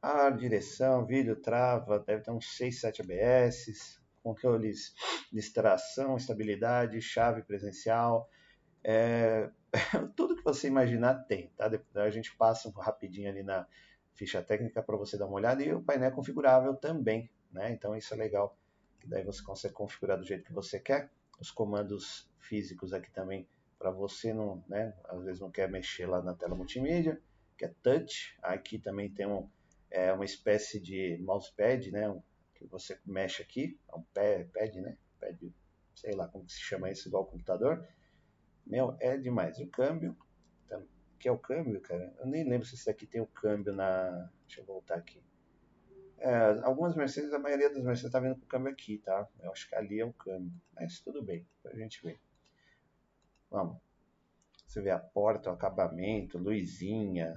A 0.00 0.30
direção, 0.30 1.04
vídeo, 1.04 1.34
trava, 1.34 1.98
deve 1.98 2.22
ter 2.22 2.30
uns 2.30 2.56
6, 2.56 2.80
7 2.80 3.02
ABS, 3.02 4.00
controles 4.22 4.94
de 5.32 5.40
extração, 5.40 6.16
estabilidade, 6.16 7.00
chave 7.00 7.42
presencial. 7.42 8.30
É... 8.84 9.50
tudo 10.14 10.36
que 10.36 10.44
você 10.44 10.68
imaginar 10.68 11.14
tem, 11.24 11.48
tá? 11.56 11.68
Depois 11.68 11.96
a 11.96 12.10
gente 12.10 12.34
passa 12.36 12.70
rapidinho 12.76 13.28
ali 13.28 13.42
na 13.42 13.66
ficha 14.14 14.42
técnica 14.42 14.82
para 14.82 14.96
você 14.96 15.18
dar 15.18 15.26
uma 15.26 15.36
olhada 15.36 15.62
e 15.62 15.72
o 15.72 15.82
painel 15.82 16.08
é 16.08 16.12
configurável 16.12 16.74
também, 16.74 17.30
né? 17.50 17.72
Então 17.72 17.96
isso 17.96 18.14
é 18.14 18.16
legal, 18.16 18.56
que 19.00 19.08
daí 19.08 19.24
você 19.24 19.42
consegue 19.42 19.74
configurar 19.74 20.18
do 20.18 20.24
jeito 20.24 20.44
que 20.44 20.52
você 20.52 20.78
quer. 20.78 21.10
Os 21.40 21.50
comandos 21.50 22.27
físicos 22.40 22.92
aqui 22.92 23.10
também 23.10 23.48
para 23.78 23.90
você 23.90 24.32
não, 24.32 24.62
né, 24.68 24.92
às 25.04 25.22
vezes 25.22 25.40
não 25.40 25.50
quer 25.50 25.70
mexer 25.70 26.06
lá 26.06 26.20
na 26.20 26.34
tela 26.34 26.54
multimídia, 26.54 27.20
que 27.56 27.64
é 27.64 27.74
touch. 27.82 28.36
Aqui 28.42 28.78
também 28.78 29.08
tem 29.08 29.26
um, 29.26 29.48
é, 29.90 30.12
uma 30.12 30.24
espécie 30.24 30.80
de 30.80 31.16
mousepad, 31.20 31.90
né, 31.92 32.20
que 32.54 32.66
você 32.66 32.98
mexe 33.06 33.40
aqui, 33.40 33.78
é 33.88 33.94
um 33.94 34.02
pad, 34.12 34.80
né, 34.80 34.96
pad, 35.20 35.54
sei 35.94 36.14
lá 36.14 36.26
como 36.26 36.48
se 36.48 36.58
chama 36.58 36.90
isso, 36.90 37.08
igual 37.08 37.26
computador. 37.26 37.86
Meu, 38.66 38.96
é 39.00 39.16
demais. 39.16 39.58
O 39.60 39.66
câmbio, 39.68 40.16
que 41.18 41.28
é 41.28 41.32
o 41.32 41.38
câmbio, 41.38 41.80
cara, 41.80 42.14
eu 42.18 42.26
nem 42.26 42.48
lembro 42.48 42.66
se 42.66 42.74
isso 42.74 42.90
aqui 42.90 43.06
tem 43.06 43.20
o 43.20 43.26
câmbio 43.26 43.72
na, 43.72 44.30
deixa 44.46 44.60
eu 44.60 44.64
voltar 44.64 44.96
aqui. 44.96 45.22
É, 46.18 46.60
algumas 46.64 46.96
Mercedes, 46.96 47.32
a 47.32 47.38
maioria 47.38 47.70
das 47.70 47.82
Mercedes 47.82 48.06
está 48.06 48.18
vindo 48.18 48.34
com 48.36 48.44
o 48.44 48.48
câmbio 48.48 48.72
aqui, 48.72 48.98
tá? 48.98 49.28
Eu 49.40 49.52
acho 49.52 49.68
que 49.68 49.74
ali 49.74 50.00
é 50.00 50.04
o 50.04 50.12
câmbio, 50.12 50.52
mas 50.74 51.00
tudo 51.00 51.22
bem, 51.22 51.46
a 51.64 51.76
gente 51.76 52.02
ver. 52.02 52.20
Vamos. 53.50 53.78
Você 54.66 54.82
vê 54.82 54.90
a 54.90 54.98
porta, 54.98 55.50
o 55.50 55.54
acabamento, 55.54 56.36
luzinha, 56.36 57.32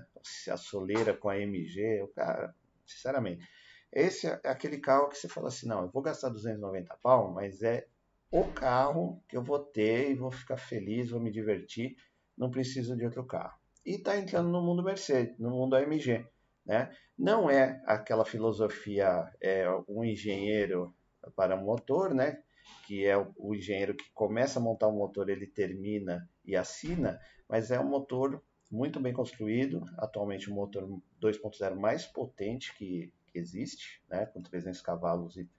a 0.50 0.58
soleira 0.58 1.16
com 1.16 1.30
a 1.30 1.40
MG, 1.40 2.02
o 2.02 2.08
cara, 2.10 2.54
sinceramente. 2.86 3.48
Esse 3.92 4.28
é 4.28 4.40
aquele 4.44 4.78
carro 4.78 5.10
que 5.10 5.18
você 5.18 5.28
fala 5.28 5.48
assim, 5.48 5.68
não, 5.68 5.84
eu 5.84 5.90
vou 5.90 6.02
gastar 6.02 6.30
290 6.30 6.98
pau, 7.02 7.32
mas 7.32 7.62
é 7.62 7.88
o 8.32 8.46
carro 8.46 9.22
que 9.28 9.36
eu 9.36 9.44
vou 9.44 9.60
ter 9.60 10.12
e 10.12 10.16
vou 10.16 10.32
ficar 10.32 10.58
feliz, 10.58 11.10
vou 11.10 11.20
me 11.20 11.32
divertir, 11.32 11.96
não 12.38 12.50
preciso 12.50 12.96
de 12.96 13.06
outro 13.06 13.26
carro. 13.26 13.58
E 13.86 13.96
está 13.96 14.18
entrando 14.18 14.50
no 14.50 14.62
mundo 14.62 14.84
Mercedes, 14.84 15.38
no 15.40 15.50
mundo 15.50 15.76
AMG. 15.76 16.26
Né? 16.66 16.96
Não 17.18 17.50
é 17.50 17.82
aquela 17.86 18.24
filosofia, 18.24 19.30
é 19.42 19.66
um 19.88 20.04
engenheiro 20.04 20.94
para 21.36 21.58
motor, 21.58 22.14
né? 22.14 22.42
Que 22.86 23.06
é 23.06 23.18
o, 23.18 23.56
engenheiro 23.56 23.96
que 23.96 24.10
começa 24.12 24.60
a 24.60 24.62
montar 24.62 24.88
o 24.88 24.92
um 24.92 24.98
motor, 24.98 25.30
ele 25.30 25.48
termina 25.48 26.30
e 26.46 26.56
assina, 26.56 27.20
mas 27.48 27.72
é 27.72 27.80
um 27.80 27.88
motor 27.88 28.44
muito 28.72 29.00
bem 29.00 29.14
construído, 29.14 29.84
atualmente 29.98 30.50
o 30.50 30.54
motor 30.54 30.88
2.0 31.22 31.76
mais 31.76 32.06
potente 32.06 32.74
que, 32.76 33.12
existe, 33.34 34.02
né, 34.10 34.26
com 34.26 34.42
300 34.42 34.82
cavalos 34.82 35.38
e 35.38 35.50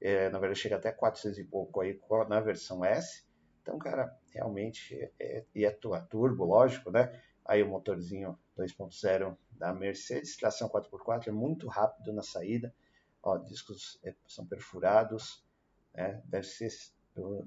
é, 0.00 0.30
na 0.30 0.38
verdade 0.38 0.60
chega 0.60 0.76
até 0.76 0.92
400 0.92 1.38
e 1.38 1.44
pouco 1.44 1.80
aí 1.80 1.98
na 2.28 2.40
versão 2.40 2.84
S. 2.84 3.24
Então, 3.62 3.78
cara, 3.78 4.16
realmente 4.32 4.94
é, 4.94 5.12
é, 5.20 5.44
e 5.54 5.64
é 5.64 5.70
turbo, 5.70 6.44
lógico, 6.44 6.90
né? 6.90 7.20
Aí 7.44 7.62
o 7.62 7.68
motorzinho 7.68 8.38
2.0 8.56 9.36
da 9.50 9.74
Mercedes, 9.74 10.36
tração 10.36 10.68
4x4, 10.68 11.28
é 11.28 11.32
muito 11.32 11.66
rápido 11.66 12.12
na 12.12 12.22
saída. 12.22 12.72
Ó, 13.22 13.36
discos 13.38 13.98
é, 14.04 14.14
são 14.26 14.46
perfurados, 14.46 15.44
né? 15.94 16.22
Deve 16.26 16.46
ser 16.46 16.70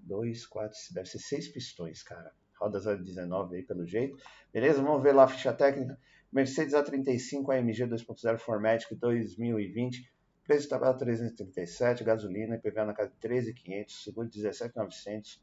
dois, 0.04 0.46
quatro, 0.46 0.78
deve 0.94 1.08
ser 1.08 1.20
seis 1.20 1.48
pistões, 1.48 2.04
cara. 2.04 2.32
Rodas 2.60 2.86
19 2.86 3.56
aí 3.56 3.64
pelo 3.64 3.86
jeito. 3.86 4.18
Beleza? 4.54 4.84
Vamos 4.84 5.02
ver 5.02 5.14
lá 5.14 5.24
a 5.24 5.28
ficha 5.28 5.52
técnica. 5.52 5.98
Mercedes 6.32 6.74
A35 6.74 7.58
AMG 7.58 7.88
2.0 7.88 8.38
Formatic 8.38 8.94
2020. 8.96 10.12
Preço 10.44 10.64
de 10.64 10.70
tabela 10.70 10.98
337, 10.98 12.04
gasolina, 12.04 12.56
IPVA 12.56 12.86
na 12.86 12.94
casa 12.94 13.10
de 13.10 13.18
13,500, 13.18 14.04
seguro 14.04 14.28
17,900. 14.28 15.42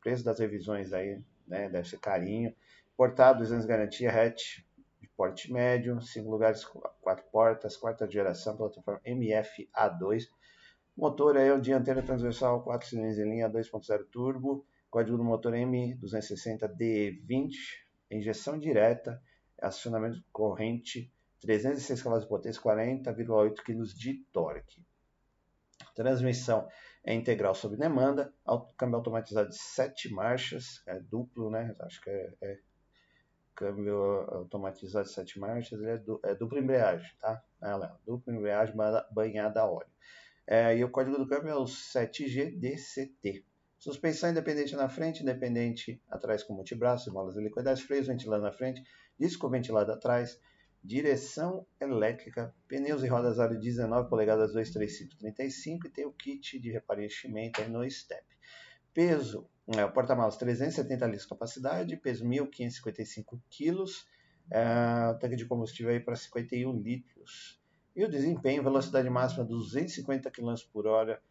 Preço 0.00 0.24
das 0.24 0.38
revisões 0.38 0.92
aí, 0.92 1.22
né, 1.46 1.68
deve 1.68 1.88
ser 1.88 1.98
carinho. 1.98 2.54
Portado, 2.96 3.38
200 3.38 3.64
garantia, 3.64 4.10
hatch 4.10 4.60
porte 5.16 5.52
médio, 5.52 6.00
5 6.00 6.30
lugares, 6.30 6.64
4 6.64 7.24
portas, 7.30 7.76
quarta 7.76 8.10
geração, 8.10 8.56
plataforma 8.56 9.00
MFA2. 9.06 10.28
Motor 10.96 11.36
é 11.36 11.52
o 11.52 11.60
dianteiro 11.60 12.04
transversal 12.04 12.62
4 12.62 12.88
cilindros 12.88 13.18
em 13.18 13.28
linha 13.28 13.50
2.0 13.50 14.06
turbo, 14.12 14.64
código 14.88 15.16
do 15.16 15.24
motor 15.24 15.52
M260D20, 15.52 17.50
injeção 18.08 18.56
direta, 18.56 19.20
acionamento 19.60 20.22
corrente, 20.32 21.12
306 21.40 22.00
cavalos 22.00 22.22
de 22.24 22.30
potência, 22.30 22.62
40,8 22.62 23.56
kg 23.56 23.82
de 23.94 24.24
torque. 24.32 24.86
Transmissão 25.96 26.68
é 27.02 27.12
integral 27.12 27.56
sob 27.56 27.76
demanda, 27.76 28.32
câmbio 28.76 28.96
automatizado 28.96 29.48
de 29.48 29.58
7 29.58 30.12
marchas, 30.12 30.80
é 30.86 31.00
duplo, 31.00 31.50
né? 31.50 31.74
Acho 31.80 32.00
que 32.00 32.08
é, 32.08 32.32
é 32.40 32.60
câmbio 33.54 33.96
automatizado 34.30 35.06
de 35.06 35.12
7 35.12 35.40
marchas, 35.40 35.82
é, 35.82 35.98
du, 35.98 36.20
é 36.22 36.36
dupla 36.36 36.60
embreagem, 36.60 37.10
tá? 37.18 37.42
Ela, 37.60 38.00
dupla 38.06 38.32
embreagem 38.32 38.76
banhada 39.10 39.60
a 39.60 39.68
óleo. 39.68 39.90
É, 40.46 40.76
e 40.76 40.84
o 40.84 40.90
código 40.90 41.16
do 41.16 41.26
câmbio 41.26 41.50
é 41.50 41.56
o 41.56 41.64
7GDCT. 41.64 43.44
Suspensão 43.78 44.30
independente 44.30 44.74
na 44.76 44.88
frente, 44.88 45.22
independente 45.22 46.00
atrás 46.08 46.42
com 46.42 46.54
multibraço, 46.54 47.12
molas 47.12 47.36
helicoidais, 47.36 47.80
freios 47.80 48.06
ventilado 48.06 48.42
na 48.42 48.52
frente, 48.52 48.82
disco 49.18 49.48
ventilado 49.48 49.92
atrás, 49.92 50.40
direção 50.82 51.66
elétrica, 51.80 52.54
pneus 52.68 53.02
e 53.02 53.08
rodas 53.08 53.38
aro 53.38 53.58
19 53.58 54.08
polegadas 54.08 54.52
23535 54.52 55.86
e 55.86 55.90
tem 55.90 56.04
o 56.04 56.12
kit 56.12 56.58
de 56.58 56.70
aí 56.70 57.68
no 57.68 57.90
step. 57.90 58.24
Peso, 58.92 59.48
é, 59.66 59.84
o 59.84 59.92
porta-malas 59.92 60.36
370 60.36 61.06
litros 61.06 61.22
de 61.22 61.28
capacidade, 61.28 61.96
peso 61.96 62.24
1.555 62.24 63.40
quilos, 63.48 64.06
é, 64.50 65.14
tanque 65.20 65.36
de 65.36 65.46
combustível 65.46 65.92
aí 65.92 66.00
para 66.00 66.14
51 66.14 66.78
litros. 66.80 67.63
E 67.94 68.04
o 68.04 68.10
desempenho, 68.10 68.62
velocidade 68.62 69.08
máxima 69.08 69.44
250 69.44 70.30
km 70.30 70.54
por 70.72 70.86
hora 70.86 71.22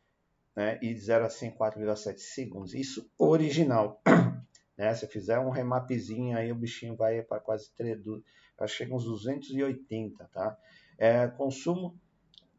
né, 0.56 0.80
e 0.82 0.94
de 0.94 1.00
0 1.00 1.26
a 1.26 1.30
100 1.30 1.58
4,7 1.58 2.18
segundos. 2.18 2.74
Isso 2.74 3.10
original. 3.18 4.02
Né? 4.76 4.92
Se 4.96 5.06
fizer 5.06 5.38
um 5.38 5.52
remapzinho 5.52 6.36
aí, 6.36 6.52
o 6.52 6.56
bichinho 6.56 6.96
vai 6.96 7.22
para 7.22 7.40
quase 7.40 7.72
3, 7.78 8.02
chega 8.68 8.96
uns 8.96 9.06
280, 9.06 10.28
tá? 10.34 10.58
É, 10.98 11.28
consumo 11.28 11.96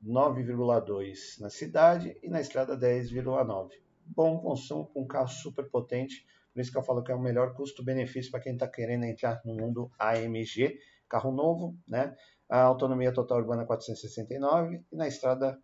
9,2 0.04 1.40
na 1.40 1.50
cidade 1.50 2.16
e 2.22 2.28
na 2.28 2.40
estrada 2.40 2.78
10,9. 2.78 3.70
Bom 4.06 4.38
consumo 4.38 4.86
com 4.86 5.02
um 5.02 5.06
carro 5.08 5.26
super 5.26 5.68
potente, 5.68 6.24
por 6.52 6.60
isso 6.60 6.70
que 6.70 6.78
eu 6.78 6.82
falo 6.82 7.02
que 7.02 7.10
é 7.10 7.14
o 7.14 7.20
melhor 7.20 7.54
custo-benefício 7.54 8.30
para 8.30 8.40
quem 8.40 8.52
está 8.52 8.68
querendo 8.68 9.04
entrar 9.04 9.40
no 9.44 9.54
mundo 9.54 9.90
AMG, 9.98 10.78
carro 11.08 11.32
novo, 11.32 11.76
né? 11.88 12.14
A 12.48 12.60
autonomia 12.60 13.12
total 13.12 13.38
urbana 13.38 13.64
469 13.64 14.84
e 14.92 14.96
na 14.96 15.08
estrada 15.08 15.60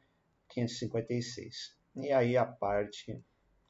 556. 0.48 1.76
E 1.96 2.12
aí 2.12 2.36
a 2.36 2.46
parte 2.46 3.22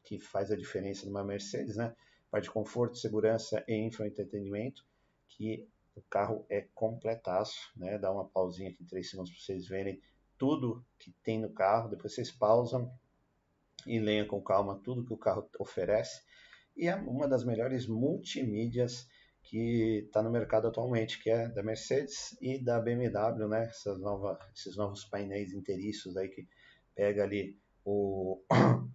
que 0.03 0.19
faz 0.19 0.51
a 0.51 0.57
diferença 0.57 1.07
numa 1.07 1.25
Mercedes, 1.25 1.77
né? 1.77 1.95
Parte 2.31 2.45
de 2.45 2.51
conforto, 2.51 2.97
segurança 2.97 3.63
e 3.67 3.75
infoentretenimento, 3.75 4.85
que 5.29 5.69
o 5.95 6.03
carro 6.03 6.47
é 6.49 6.67
completaço, 6.75 7.71
né? 7.77 7.99
Dá 7.99 8.13
uma 8.13 8.25
pausinha 8.25 8.71
aqui 8.71 8.83
em 8.83 8.87
3 8.87 9.11
segundos 9.11 9.33
para 9.33 9.41
vocês 9.41 9.67
verem 9.67 10.01
tudo 10.39 10.85
que 10.99 11.13
tem 11.23 11.41
no 11.41 11.51
carro. 11.51 11.91
Depois 11.91 12.15
vocês 12.15 12.31
pausam 12.31 12.91
e 13.87 13.99
leiam 13.99 14.27
com 14.27 14.41
calma 14.41 14.81
tudo 14.83 15.05
que 15.05 15.13
o 15.13 15.19
carro 15.19 15.49
oferece. 15.59 16.23
E 16.77 16.89
é 16.89 16.95
uma 16.95 17.29
das 17.29 17.45
melhores 17.45 17.87
multimídias 17.87 19.09
que 19.43 20.05
está 20.07 20.23
no 20.23 20.31
mercado 20.31 20.69
atualmente, 20.69 21.23
que 21.23 21.31
é 21.31 21.49
da 21.49 21.63
Mercedes 21.63 22.37
e 22.41 22.59
da 22.59 22.81
BMW, 22.81 23.49
né? 23.49 23.65
Essas 23.65 23.99
esses 24.55 24.77
novos 24.77 25.05
painéis 25.05 25.53
inteiriços 25.53 26.17
aí 26.17 26.29
que 26.29 26.47
pega 26.95 27.25
ali 27.25 27.59
o, 27.85 28.43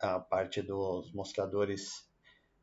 a 0.00 0.20
parte 0.20 0.60
dos 0.60 1.12
mostradores 1.12 2.08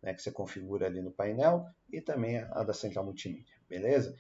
né, 0.02 0.14
que 0.14 0.22
você 0.22 0.32
configura 0.32 0.88
ali 0.88 1.02
no 1.02 1.12
painel 1.12 1.66
e 1.92 2.02
também 2.02 2.38
a 2.38 2.64
da 2.64 2.74
central 2.74 3.06
multimídia, 3.06 3.56
beleza? 3.70 4.18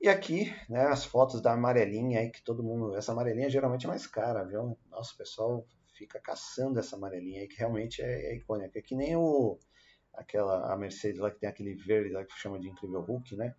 E 0.00 0.08
aqui, 0.08 0.54
né, 0.68 0.86
as 0.86 1.04
fotos 1.04 1.40
da 1.40 1.52
amarelinha 1.52 2.20
aí 2.20 2.30
que 2.30 2.42
todo 2.42 2.62
mundo, 2.62 2.96
essa 2.96 3.12
amarelinha 3.12 3.48
geralmente 3.48 3.86
é 3.86 3.88
mais 3.88 4.06
cara, 4.06 4.44
viu? 4.44 4.76
Nossa, 4.90 5.14
o 5.14 5.16
pessoal 5.16 5.66
fica 5.94 6.20
caçando 6.20 6.78
essa 6.78 6.96
amarelinha 6.96 7.40
aí 7.40 7.48
que 7.48 7.56
realmente 7.56 8.02
é, 8.02 8.32
é 8.32 8.36
icônica, 8.36 8.78
é 8.78 8.82
que 8.82 8.94
nem 8.94 9.16
o 9.16 9.58
aquela 10.16 10.72
a 10.72 10.76
Mercedes 10.76 11.20
lá 11.20 11.30
que 11.30 11.40
tem 11.40 11.48
aquele 11.48 11.74
verde 11.74 12.10
lá 12.10 12.24
que 12.24 12.32
chama 12.34 12.58
de 12.58 12.68
incrível 12.68 13.00
Hulk, 13.00 13.36
né? 13.36 13.54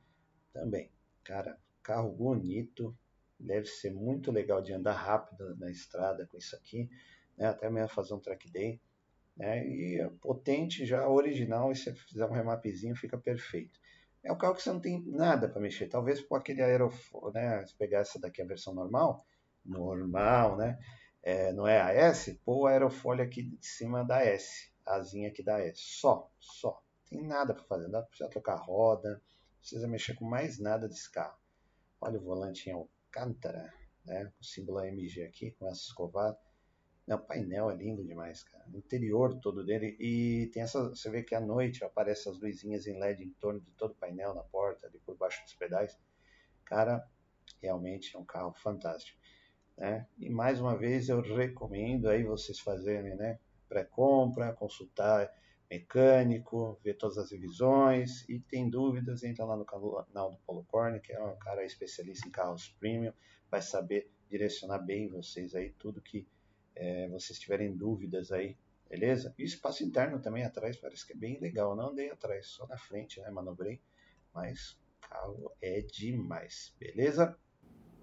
Também, 0.53 0.91
cara, 1.23 1.59
carro 1.83 2.11
bonito, 2.11 2.97
deve 3.39 3.65
ser 3.67 3.91
muito 3.91 4.31
legal 4.31 4.61
de 4.61 4.73
andar 4.73 4.93
rápido 4.93 5.55
na 5.57 5.69
estrada 5.69 6.25
com 6.27 6.37
isso 6.37 6.55
aqui, 6.55 6.89
né? 7.37 7.47
Até 7.47 7.69
mesmo 7.69 7.89
fazer 7.89 8.13
um 8.13 8.19
track 8.19 8.49
day. 8.49 8.79
Né? 9.35 9.67
E 9.67 9.99
é 9.99 10.09
potente 10.21 10.85
já 10.85 11.07
original, 11.07 11.71
e 11.71 11.75
se 11.75 11.93
fizer 11.93 12.25
um 12.25 12.31
remapzinho 12.31 12.95
fica 12.95 13.17
perfeito. 13.17 13.77
É 14.23 14.31
um 14.31 14.37
carro 14.37 14.55
que 14.55 14.63
você 14.63 14.71
não 14.71 14.79
tem 14.79 15.03
nada 15.05 15.47
para 15.47 15.61
mexer. 15.61 15.87
Talvez 15.87 16.21
por 16.21 16.37
aquele 16.37 16.61
aerofólio, 16.61 17.33
né? 17.33 17.65
Se 17.65 17.75
pegar 17.75 17.99
essa 17.99 18.19
daqui 18.19 18.41
a 18.41 18.45
versão 18.45 18.73
normal, 18.73 19.25
normal, 19.63 20.57
né? 20.57 20.79
É, 21.21 21.51
não 21.53 21.67
é 21.67 21.81
a 21.81 21.91
S, 21.91 22.39
pô 22.45 22.61
o 22.61 22.67
aerofólio 22.67 23.23
aqui 23.23 23.43
de 23.43 23.65
cima 23.65 24.03
da 24.03 24.23
S, 24.23 24.71
asinha 24.85 25.29
aqui 25.29 25.43
da 25.43 25.59
S. 25.59 25.81
Só, 25.81 26.31
só. 26.39 26.81
Tem 27.09 27.21
nada 27.21 27.53
para 27.53 27.63
fazer. 27.63 27.87
Não 27.87 28.03
precisa 28.03 28.29
trocar 28.29 28.55
roda, 28.55 29.13
não 29.13 29.59
precisa 29.59 29.87
mexer 29.87 30.15
com 30.15 30.25
mais 30.25 30.59
nada 30.59 30.87
desse 30.87 31.11
carro. 31.11 31.37
Olha 32.01 32.19
o 32.19 32.23
volante 32.23 32.69
em 32.69 32.73
Alcântara, 32.73 33.73
né? 34.05 34.31
O 34.39 34.43
símbolo 34.43 34.79
AMG 34.79 35.23
aqui, 35.23 35.51
com 35.51 35.67
essa 35.67 35.81
escovada. 35.81 36.37
Não, 37.07 37.17
o 37.17 37.21
painel 37.21 37.69
é 37.69 37.75
lindo 37.75 38.03
demais, 38.03 38.43
cara. 38.43 38.65
O 38.73 38.77
interior 38.77 39.39
todo 39.39 39.63
dele. 39.63 39.95
E 39.99 40.49
tem 40.51 40.63
essa. 40.63 40.89
Você 40.89 41.09
vê 41.09 41.23
que 41.23 41.35
à 41.35 41.39
noite 41.39 41.83
aparecem 41.83 42.31
as 42.31 42.39
luzinhas 42.39 42.87
em 42.87 42.99
LED 42.99 43.23
em 43.23 43.33
torno 43.33 43.61
de 43.61 43.71
todo 43.71 43.91
o 43.91 43.95
painel, 43.95 44.33
na 44.33 44.43
porta, 44.43 44.87
ali 44.87 44.99
por 44.99 45.15
baixo 45.15 45.43
dos 45.43 45.53
pedais. 45.53 45.97
Cara, 46.63 47.07
realmente 47.61 48.15
é 48.15 48.19
um 48.19 48.25
carro 48.25 48.53
fantástico. 48.53 49.19
Né? 49.77 50.07
E 50.17 50.29
mais 50.29 50.59
uma 50.59 50.75
vez 50.75 51.09
eu 51.09 51.21
recomendo 51.21 52.09
aí 52.09 52.23
vocês 52.23 52.59
fazerem 52.59 53.15
né, 53.15 53.39
pré-compra, 53.67 54.53
consultar 54.53 55.31
mecânico, 55.69 56.79
ver 56.83 56.95
todas 56.95 57.17
as 57.17 57.31
revisões 57.31 58.27
e 58.29 58.39
tem 58.39 58.69
dúvidas, 58.69 59.23
entra 59.23 59.45
lá 59.45 59.57
no 59.57 59.65
canal 59.65 60.31
do 60.31 60.37
Paulo 60.45 60.63
Corne, 60.65 60.99
que 60.99 61.11
é 61.11 61.21
um 61.21 61.37
cara 61.37 61.65
especialista 61.65 62.27
em 62.27 62.31
carros 62.31 62.69
premium, 62.79 63.11
vai 63.49 63.61
saber 63.61 64.09
direcionar 64.29 64.79
bem 64.79 65.09
vocês 65.09 65.55
aí 65.55 65.71
tudo 65.79 66.01
que 66.01 66.27
é, 66.75 67.07
vocês 67.09 67.39
tiverem 67.39 67.75
dúvidas 67.75 68.31
aí, 68.31 68.57
beleza? 68.89 69.33
E 69.37 69.43
espaço 69.43 69.83
interno 69.83 70.19
também 70.19 70.43
atrás 70.43 70.77
parece 70.77 71.05
que 71.05 71.13
é 71.13 71.15
bem 71.15 71.39
legal. 71.39 71.75
Não 71.75 71.89
andei 71.89 72.11
atrás, 72.11 72.47
só 72.47 72.67
na 72.67 72.77
frente, 72.77 73.19
né? 73.21 73.29
Manobrei. 73.29 73.81
Mas 74.33 74.77
carro 75.01 75.51
é 75.61 75.81
demais, 75.81 76.75
beleza? 76.77 77.37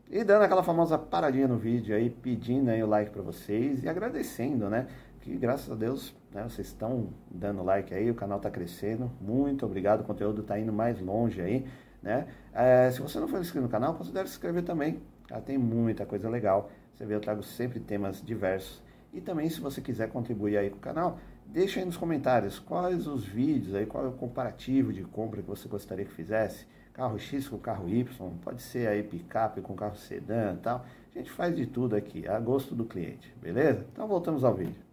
E 0.09 0.25
dando 0.25 0.43
aquela 0.43 0.63
famosa 0.63 0.99
paradinha 0.99 1.49
no 1.49 1.59
vídeo 1.59 1.95
aí, 1.95 2.11
pedindo 2.11 2.71
aí 2.71 2.83
o 2.83 2.87
like 2.87 3.11
para 3.11 3.23
vocês 3.23 3.83
e 3.83 3.89
agradecendo, 3.89 4.69
né? 4.69 4.87
Que 5.23 5.37
graças 5.37 5.71
a 5.71 5.77
Deus, 5.77 6.13
né, 6.33 6.43
vocês 6.43 6.67
estão 6.67 7.11
dando 7.31 7.63
like 7.63 7.95
aí, 7.95 8.11
o 8.11 8.15
canal 8.15 8.39
está 8.39 8.51
crescendo. 8.51 9.09
Muito 9.21 9.65
obrigado, 9.65 10.01
o 10.01 10.05
conteúdo 10.05 10.43
está 10.43 10.59
indo 10.59 10.73
mais 10.73 11.01
longe 11.01 11.41
aí, 11.41 11.65
né? 12.03 12.27
É, 12.53 12.91
se 12.91 13.01
você 13.01 13.21
não 13.21 13.29
for 13.29 13.41
inscrito 13.41 13.63
no 13.63 13.71
canal, 13.71 13.95
considere 13.95 14.27
se 14.27 14.35
inscrever 14.35 14.65
também. 14.65 15.01
Tá? 15.29 15.41
Tem 15.41 15.57
muita 15.57 16.05
coisa 16.05 16.29
legal. 16.29 16.71
Você 16.93 17.07
vê, 17.07 17.15
eu 17.15 17.21
trago 17.21 17.41
sempre 17.41 17.79
temas 17.79 18.21
diversos. 18.21 18.83
E 19.13 19.21
também, 19.21 19.49
se 19.49 19.61
você 19.61 19.81
quiser 19.81 20.09
contribuir 20.09 20.57
aí 20.57 20.71
com 20.71 20.79
o 20.79 20.81
canal, 20.81 21.19
deixa 21.47 21.79
aí 21.79 21.87
nos 21.87 21.97
comentários 21.97 22.59
quais 22.59 23.07
os 23.07 23.25
vídeos 23.25 23.77
aí, 23.77 23.87
qual 23.87 24.05
é 24.05 24.09
o 24.09 24.13
comparativo 24.13 24.93
de 24.93 25.05
compra 25.05 25.41
que 25.41 25.49
você 25.49 25.69
gostaria 25.69 26.05
que 26.05 26.13
fizesse. 26.13 26.67
Carro 26.93 27.17
X 27.17 27.49
com 27.49 27.59
carro 27.59 27.89
Y, 27.89 28.05
pode 28.43 28.61
ser 28.61 28.89
aí 28.89 29.05
picape 29.05 29.61
com 29.61 29.77
carro 29.77 29.97
sedã 29.97 30.55
e 30.55 30.59
tal. 30.59 30.85
A 31.15 31.19
gente 31.19 31.31
faz 31.31 31.55
de 31.55 31.65
tudo 31.65 31.95
aqui, 31.95 32.27
a 32.27 32.41
gosto 32.41 32.75
do 32.75 32.85
cliente, 32.85 33.33
beleza? 33.41 33.87
Então 33.93 34.09
voltamos 34.09 34.43
ao 34.43 34.55
vídeo. 34.55 34.92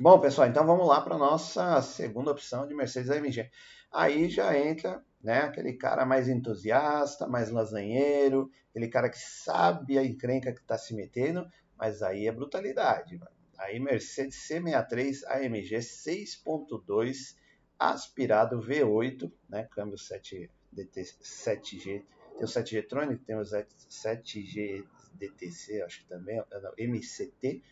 Bom, 0.00 0.18
pessoal, 0.18 0.48
então 0.48 0.66
vamos 0.66 0.88
lá 0.88 1.02
para 1.02 1.16
a 1.16 1.18
nossa 1.18 1.82
segunda 1.82 2.30
opção 2.30 2.66
de 2.66 2.72
Mercedes 2.74 3.10
AMG. 3.10 3.50
Aí 3.92 4.30
já 4.30 4.58
entra 4.58 5.04
né? 5.22 5.40
Aquele 5.40 5.74
cara 5.74 6.06
mais 6.06 6.26
entusiasta, 6.26 7.26
mais 7.26 7.50
lasanheiro, 7.50 8.50
aquele 8.70 8.88
cara 8.88 9.10
que 9.10 9.18
sabe 9.18 9.98
a 9.98 10.04
encrenca 10.04 10.52
que 10.52 10.60
está 10.60 10.78
se 10.78 10.94
metendo, 10.94 11.46
mas 11.76 12.02
aí 12.02 12.26
é 12.26 12.32
brutalidade. 12.32 13.20
Aí 13.58 13.78
Mercedes 13.78 14.36
C63 14.48 15.22
AMG 15.26 15.76
6.2 15.76 17.36
aspirado 17.78 18.58
V8, 18.58 19.30
né? 19.48 19.68
Câmbio 19.70 19.98
7 19.98 20.50
DT 20.72 21.02
7G, 21.22 22.04
tem 22.36 22.44
o 22.44 22.46
7G 22.46 22.88
Tronic, 22.88 23.24
tem 23.24 23.36
o 23.36 23.42
7G 23.42 24.82
DTC, 25.12 25.82
acho 25.82 26.00
que 26.00 26.08
também, 26.08 26.36
não, 26.36 26.72
MCT. 26.78 27.62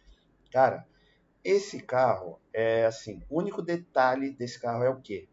Cara, 0.50 0.87
esse 1.45 1.80
carro 1.80 2.40
é 2.52 2.87
assim, 2.87 3.23
o 3.28 3.38
único 3.38 3.62
detalhe 3.62 4.30
desse 4.30 4.61
carro 4.61 4.85
é 4.85 4.90
o 4.90 5.00
quê? 5.00 5.28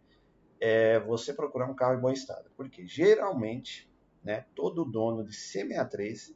é 0.60 1.00
você 1.00 1.34
procurar 1.34 1.70
um 1.70 1.76
carro 1.76 1.98
em 1.98 2.02
bom 2.02 2.12
estado. 2.12 2.50
Porque 2.56 2.86
geralmente, 2.88 3.90
né, 4.24 4.46
todo 4.56 4.86
dono 4.86 5.24
de 5.24 5.34
C63 5.36 6.34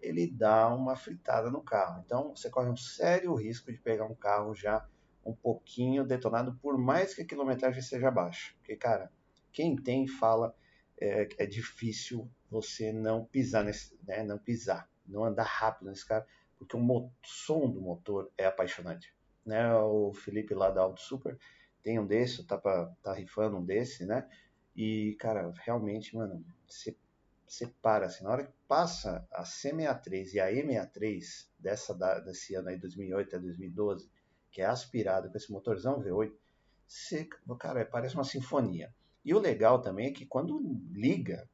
ele 0.00 0.30
dá 0.30 0.68
uma 0.74 0.96
fritada 0.96 1.50
no 1.50 1.62
carro. 1.62 2.02
Então 2.04 2.34
você 2.34 2.48
corre 2.48 2.68
um 2.68 2.76
sério 2.76 3.34
risco 3.34 3.72
de 3.72 3.78
pegar 3.78 4.06
um 4.06 4.14
carro 4.14 4.54
já 4.54 4.86
um 5.24 5.34
pouquinho 5.34 6.04
detonado, 6.04 6.58
por 6.62 6.78
mais 6.78 7.14
que 7.14 7.22
a 7.22 7.26
quilometragem 7.26 7.82
seja 7.82 8.10
baixa. 8.10 8.54
Porque, 8.58 8.76
cara, 8.76 9.12
quem 9.52 9.76
tem 9.76 10.06
fala 10.06 10.54
é, 11.00 11.28
é 11.38 11.46
difícil 11.46 12.28
você 12.50 12.92
não 12.92 13.24
pisar 13.24 13.64
nesse, 13.64 13.96
né, 14.06 14.22
não 14.22 14.38
pisar, 14.38 14.88
não 15.06 15.24
andar 15.24 15.44
rápido 15.44 15.90
nesse 15.90 16.06
carro, 16.06 16.24
porque 16.58 16.76
o 16.76 17.10
som 17.22 17.70
do 17.70 17.80
motor 17.80 18.30
é 18.36 18.46
apaixonante. 18.46 19.14
Né? 19.44 19.72
O 19.74 20.12
Felipe 20.12 20.54
lá 20.54 20.70
da 20.70 20.82
Auto 20.82 21.00
Super 21.00 21.38
tem 21.82 21.98
um 21.98 22.06
desse, 22.06 22.44
tá, 22.44 22.58
pra, 22.58 22.86
tá 23.02 23.14
rifando 23.14 23.56
um 23.56 23.64
desse, 23.64 24.04
né? 24.04 24.28
E, 24.76 25.16
cara, 25.18 25.52
realmente, 25.64 26.14
mano, 26.14 26.44
você, 26.68 26.94
você 27.46 27.66
para, 27.80 28.06
assim, 28.06 28.24
na 28.24 28.30
hora 28.30 28.44
que 28.44 28.52
passa 28.68 29.26
a 29.32 29.42
C63 29.42 30.34
e 30.34 30.40
a 30.40 30.52
E63 30.52 31.48
dessa, 31.58 31.94
desse 32.20 32.54
ano 32.54 32.68
aí, 32.68 32.78
2008 32.78 33.36
a 33.36 33.38
2012, 33.38 34.10
que 34.50 34.60
é 34.60 34.66
aspirado 34.66 35.30
com 35.30 35.36
esse 35.36 35.50
motorzão 35.50 36.00
V8, 36.00 36.32
você, 36.86 37.28
cara, 37.58 37.84
parece 37.86 38.14
uma 38.14 38.24
sinfonia. 38.24 38.94
E 39.24 39.34
o 39.34 39.38
legal 39.38 39.80
também 39.80 40.08
é 40.08 40.12
que 40.12 40.26
quando 40.26 40.60
liga, 40.92 41.48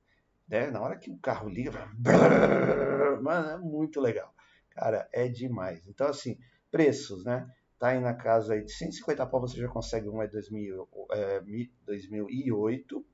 né, 0.49 0.70
na 0.70 0.80
hora 0.80 0.99
que 0.99 1.11
o 1.11 1.18
carro 1.18 1.49
liga, 1.49 1.88
mano, 3.23 3.50
é 3.50 3.58
muito 3.58 4.00
legal. 4.00 4.34
Cara, 4.75 5.09
é 5.12 5.28
demais. 5.28 5.87
Então, 5.87 6.07
assim, 6.09 6.38
preços, 6.71 7.25
né? 7.25 7.49
Tá 7.78 7.88
aí 7.88 8.00
na 8.00 8.14
casa 8.14 8.54
aí 8.54 8.64
de 8.64 8.73
150 8.73 9.26
pau, 9.26 9.40
você 9.40 9.59
já 9.59 9.69
consegue 9.69 10.09
um 10.09 10.23
é 10.23 10.26
2000, 10.26 10.88
é, 11.12 11.40
2008. 11.85 13.04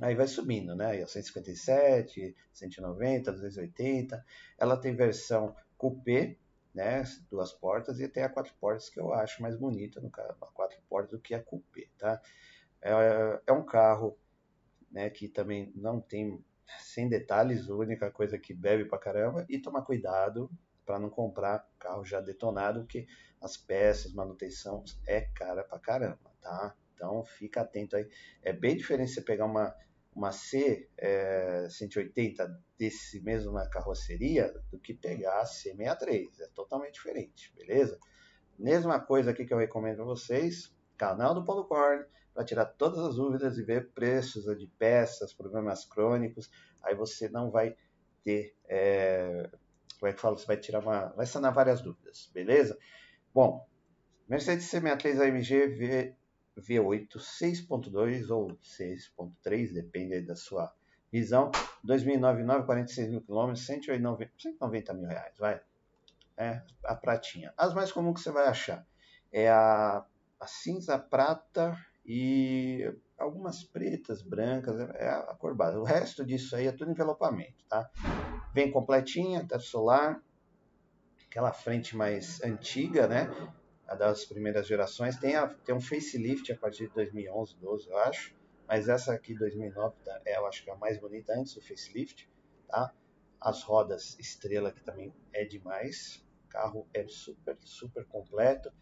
Aí 0.00 0.14
vai 0.14 0.26
subindo, 0.26 0.74
né? 0.74 0.86
Aí, 0.86 1.06
157, 1.06 2.34
190, 2.52 3.32
280. 3.32 4.24
Ela 4.58 4.76
tem 4.76 4.94
versão 4.94 5.54
coupé, 5.76 6.36
né? 6.74 7.04
Duas 7.30 7.52
portas 7.52 8.00
e 8.00 8.08
tem 8.08 8.24
a 8.24 8.28
quatro 8.28 8.52
portas 8.60 8.88
que 8.88 8.98
eu 8.98 9.12
acho 9.14 9.40
mais 9.40 9.56
bonita 9.56 10.00
no 10.00 10.10
carro, 10.10 10.36
a 10.40 10.46
quatro 10.46 10.80
portas 10.88 11.10
do 11.12 11.20
que 11.20 11.34
a 11.34 11.42
coupé, 11.42 11.86
tá? 11.96 12.20
É, 12.82 13.40
é 13.46 13.52
um 13.52 13.64
carro, 13.64 14.18
né? 14.90 15.08
Que 15.10 15.28
também 15.28 15.72
não 15.76 16.00
tem 16.00 16.44
sem 16.78 17.08
detalhes, 17.08 17.68
a 17.68 17.74
única 17.74 18.10
coisa 18.10 18.38
que 18.38 18.54
bebe 18.54 18.84
pra 18.84 18.98
caramba 18.98 19.44
e 19.48 19.58
tomar 19.58 19.82
cuidado 19.82 20.50
para 20.84 20.98
não 20.98 21.08
comprar 21.08 21.66
carro 21.78 22.04
já 22.04 22.20
detonado, 22.20 22.80
porque 22.80 23.06
as 23.40 23.56
peças, 23.56 24.12
manutenção 24.12 24.84
é 25.06 25.22
cara 25.22 25.64
pra 25.64 25.78
caramba, 25.78 26.30
tá? 26.40 26.74
Então 26.94 27.24
fica 27.24 27.62
atento 27.62 27.96
aí. 27.96 28.08
É 28.42 28.52
bem 28.52 28.76
diferente 28.76 29.12
você 29.12 29.20
pegar 29.20 29.46
uma, 29.46 29.74
uma 30.14 30.32
C 30.32 30.88
é, 30.96 31.66
180 31.68 32.62
desse 32.78 33.20
mesmo 33.22 33.52
na 33.52 33.68
carroceria 33.68 34.52
do 34.70 34.78
que 34.78 34.94
pegar 34.94 35.40
a 35.40 35.44
C63. 35.44 36.40
É 36.40 36.48
totalmente 36.54 36.94
diferente, 36.94 37.52
beleza? 37.56 37.98
Mesma 38.58 39.00
coisa 39.00 39.32
aqui 39.32 39.44
que 39.44 39.52
eu 39.52 39.58
recomendo 39.58 39.96
para 39.96 40.04
vocês, 40.04 40.73
canal 40.96 41.34
do 41.34 41.44
Paulo 41.44 41.64
Corn, 41.64 42.04
para 42.32 42.44
tirar 42.44 42.64
todas 42.66 42.98
as 42.98 43.16
dúvidas 43.16 43.58
e 43.58 43.62
ver 43.62 43.90
preços 43.92 44.44
de 44.58 44.66
peças, 44.66 45.32
problemas 45.32 45.84
crônicos. 45.84 46.50
Aí 46.82 46.94
você 46.94 47.28
não 47.28 47.50
vai 47.50 47.76
ter, 48.24 48.54
é, 48.66 49.48
como 49.98 50.10
é 50.10 50.12
que 50.12 50.20
fala? 50.20 50.36
Você 50.36 50.46
vai 50.46 50.56
tirar 50.56 50.80
uma, 50.80 51.06
vai 51.10 51.26
sanar 51.26 51.52
várias 51.52 51.80
dúvidas, 51.80 52.30
beleza? 52.32 52.76
Bom, 53.32 53.66
Mercedes 54.28 54.70
C63 54.70 55.20
AMG 55.20 55.66
V 55.68 56.16
V8 56.58 57.16
6.2 57.16 58.30
ou 58.30 58.48
6.3, 58.58 59.72
depende 59.72 60.20
da 60.20 60.36
sua 60.36 60.72
visão. 61.10 61.50
2009, 61.82 62.44
46 62.64 63.10
mil 63.10 63.20
quilômetros, 63.22 63.66
190, 63.66 64.32
190 64.38 64.94
mil 64.94 65.08
reais, 65.08 65.36
vai. 65.38 65.60
É 66.36 66.62
a 66.84 66.94
pratinha. 66.94 67.52
As 67.56 67.74
mais 67.74 67.92
comuns 67.92 68.14
que 68.14 68.20
você 68.20 68.32
vai 68.32 68.46
achar 68.46 68.86
é 69.32 69.48
a, 69.48 70.04
a 70.40 70.46
cinza 70.46 70.98
prata 70.98 71.76
e 72.04 72.92
algumas 73.18 73.62
pretas, 73.64 74.22
brancas, 74.22 74.78
é 74.94 75.08
a 75.08 75.34
cor 75.38 75.54
base. 75.54 75.76
O 75.76 75.84
resto 75.84 76.24
disso 76.24 76.56
aí 76.56 76.66
é 76.66 76.72
tudo 76.72 76.90
envelopamento, 76.90 77.64
tá? 77.68 77.90
Vem 78.52 78.70
completinha, 78.70 79.46
teto 79.46 79.62
solar, 79.62 80.22
aquela 81.26 81.52
frente 81.52 81.96
mais 81.96 82.42
antiga, 82.42 83.06
né? 83.06 83.28
a 83.86 83.94
das 83.94 84.24
primeiras 84.24 84.66
gerações. 84.66 85.16
Tem, 85.18 85.36
a, 85.36 85.48
tem 85.48 85.74
um 85.74 85.80
facelift 85.80 86.50
a 86.52 86.56
partir 86.56 86.88
de 86.88 86.94
2011, 86.94 87.56
12, 87.56 87.88
eu 87.88 87.98
acho. 87.98 88.34
Mas 88.66 88.88
essa 88.88 89.12
aqui, 89.12 89.34
2009, 89.34 89.96
tá, 90.04 90.20
é, 90.24 90.38
eu 90.38 90.46
acho 90.46 90.64
que 90.64 90.70
é 90.70 90.72
a 90.72 90.76
mais 90.76 90.98
bonita 90.98 91.34
antes 91.34 91.54
do 91.54 91.60
facelift, 91.60 92.28
tá? 92.66 92.92
As 93.40 93.62
rodas 93.62 94.18
estrela, 94.18 94.72
que 94.72 94.82
também 94.82 95.12
é 95.32 95.44
demais. 95.44 96.24
O 96.46 96.48
carro 96.48 96.88
é 96.94 97.06
super, 97.06 97.56
super 97.60 98.06
completo. 98.06 98.72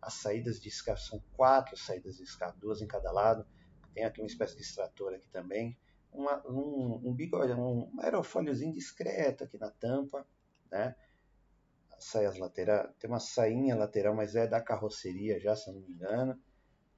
As 0.00 0.14
saídas 0.14 0.60
de 0.60 0.68
escape 0.68 1.00
são 1.00 1.22
quatro 1.34 1.76
saídas 1.76 2.16
de 2.16 2.22
escape, 2.22 2.58
duas 2.58 2.80
em 2.80 2.86
cada 2.86 3.10
lado. 3.10 3.46
Tem 3.94 4.04
aqui 4.04 4.20
uma 4.20 4.26
espécie 4.26 4.56
de 4.56 4.62
extrator 4.62 5.14
aqui 5.14 5.28
também. 5.30 5.76
Uma, 6.12 6.42
um, 6.48 7.00
um 7.04 7.14
bigode, 7.14 7.52
um 7.52 7.92
aerofóliozinho 8.00 8.72
discreto 8.72 9.44
aqui 9.44 9.58
na 9.58 9.70
tampa, 9.70 10.26
né? 10.70 10.94
saias 11.98 12.38
laterais, 12.38 12.90
tem 12.98 13.10
uma 13.10 13.20
sainha 13.20 13.74
lateral, 13.74 14.14
mas 14.14 14.36
é 14.36 14.46
da 14.46 14.60
carroceria 14.60 15.40
já, 15.40 15.54
se 15.56 15.70
não 15.72 15.80
me 15.80 15.90
engano. 15.90 16.40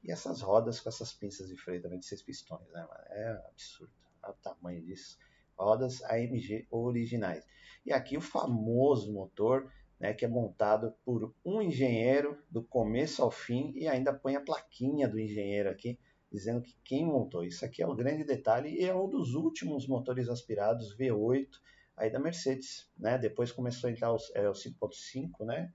E 0.03 0.11
essas 0.11 0.41
rodas 0.41 0.81
com 0.81 0.89
essas 0.89 1.13
pinças 1.13 1.49
de 1.49 1.57
freio 1.57 1.83
também 1.83 1.99
de 1.99 2.07
seis 2.07 2.23
pistões, 2.23 2.67
né? 2.71 2.87
É 3.11 3.31
absurdo. 3.49 3.93
Olha 4.23 4.33
o 4.33 4.37
tamanho 4.37 4.83
disso. 4.83 5.19
Rodas 5.59 6.03
AMG 6.05 6.67
originais. 6.71 7.45
E 7.85 7.93
aqui 7.93 8.17
o 8.17 8.21
famoso 8.21 9.13
motor, 9.13 9.71
né, 10.01 10.15
que 10.15 10.25
é 10.25 10.29
montado 10.29 10.95
por 11.05 11.35
um 11.45 11.61
engenheiro 11.61 12.43
do 12.51 12.63
começo 12.63 13.23
ao 13.23 13.31
fim 13.31 13.73
e 13.77 13.87
ainda 13.87 14.15
põe 14.15 14.35
a 14.35 14.41
plaquinha 14.41 15.07
do 15.07 15.21
engenheiro 15.21 15.69
aqui, 15.69 15.99
dizendo 16.33 16.63
que 16.63 16.75
quem 16.83 17.05
montou. 17.05 17.45
Isso 17.45 17.65
aqui 17.65 17.83
é 17.83 17.87
o 17.87 17.95
grande 17.95 18.25
detalhe 18.25 18.71
e 18.71 18.85
é 18.85 18.95
um 18.95 19.09
dos 19.09 19.35
últimos 19.35 19.87
motores 19.87 20.29
aspirados 20.29 20.97
V8 20.97 21.49
aí 21.97 22.11
da 22.11 22.19
Mercedes, 22.19 22.89
né? 22.97 23.19
Depois 23.19 23.53
começou 23.53 23.89
a 23.89 23.93
entrar 23.93 24.11
o, 24.13 24.17
é, 24.35 24.49
o 24.49 24.53
5.5, 24.53 25.45
né? 25.45 25.71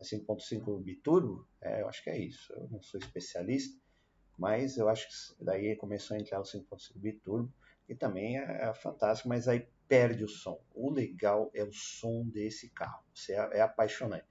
5.5 0.00 0.82
biturbo, 0.82 1.46
é, 1.60 1.82
eu 1.82 1.88
acho 1.88 2.02
que 2.02 2.10
é 2.10 2.18
isso. 2.18 2.52
Eu 2.52 2.68
não 2.70 2.82
sou 2.82 3.00
especialista, 3.00 3.80
mas 4.38 4.76
eu 4.76 4.88
acho 4.88 5.08
que 5.08 5.44
daí 5.44 5.74
começou 5.76 6.16
a 6.16 6.20
entrar 6.20 6.40
o 6.40 6.44
5.5 6.44 6.92
biturbo, 6.96 7.52
que 7.86 7.94
também 7.94 8.38
é, 8.38 8.68
é, 8.68 8.74
fantástico, 8.74 9.28
mas 9.28 9.48
aí 9.48 9.66
perde 9.88 10.24
o 10.24 10.28
som. 10.28 10.60
O 10.74 10.90
legal 10.90 11.50
é 11.54 11.62
o 11.62 11.72
som 11.72 12.26
desse 12.28 12.70
carro, 12.70 13.04
você 13.14 13.34
é, 13.34 13.58
é 13.58 13.60
apaixonante. 13.60 14.26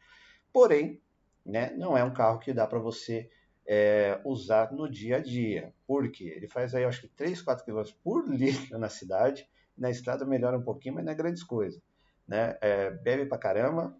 Porém, 0.52 1.02
né, 1.46 1.74
não 1.78 1.98
é 1.98 2.04
um 2.04 2.14
carro 2.14 2.40
que 2.40 2.54
dá 2.54 2.66
para 2.66 2.80
você 2.80 3.30
é, 3.66 4.20
usar 4.26 4.72
no 4.72 4.90
dia 4.90 5.18
a 5.18 5.20
dia, 5.20 5.74
porque 5.88 6.26
ele 6.26 6.48
faz 6.48 6.76
aí, 6.76 6.84
acho 6.84 7.02
que 7.02 7.08
3, 7.08 7.42
4 7.42 7.66
km 7.66 7.84
por 8.04 8.28
litro 8.30 8.78
na 8.78 8.90
cidade, 8.90 9.48
na 9.78 9.90
estrada 9.90 10.26
melhora 10.26 10.58
um 10.58 10.64
pouquinho, 10.64 10.96
mas 10.96 11.06
não 11.06 11.12
é 11.12 11.16
grandes 11.16 11.44
coisas. 11.44 11.82
Né? 12.28 12.58
É, 12.62 12.92
bebe 12.92 13.26
pra 13.26 13.38
caramba 13.38 13.98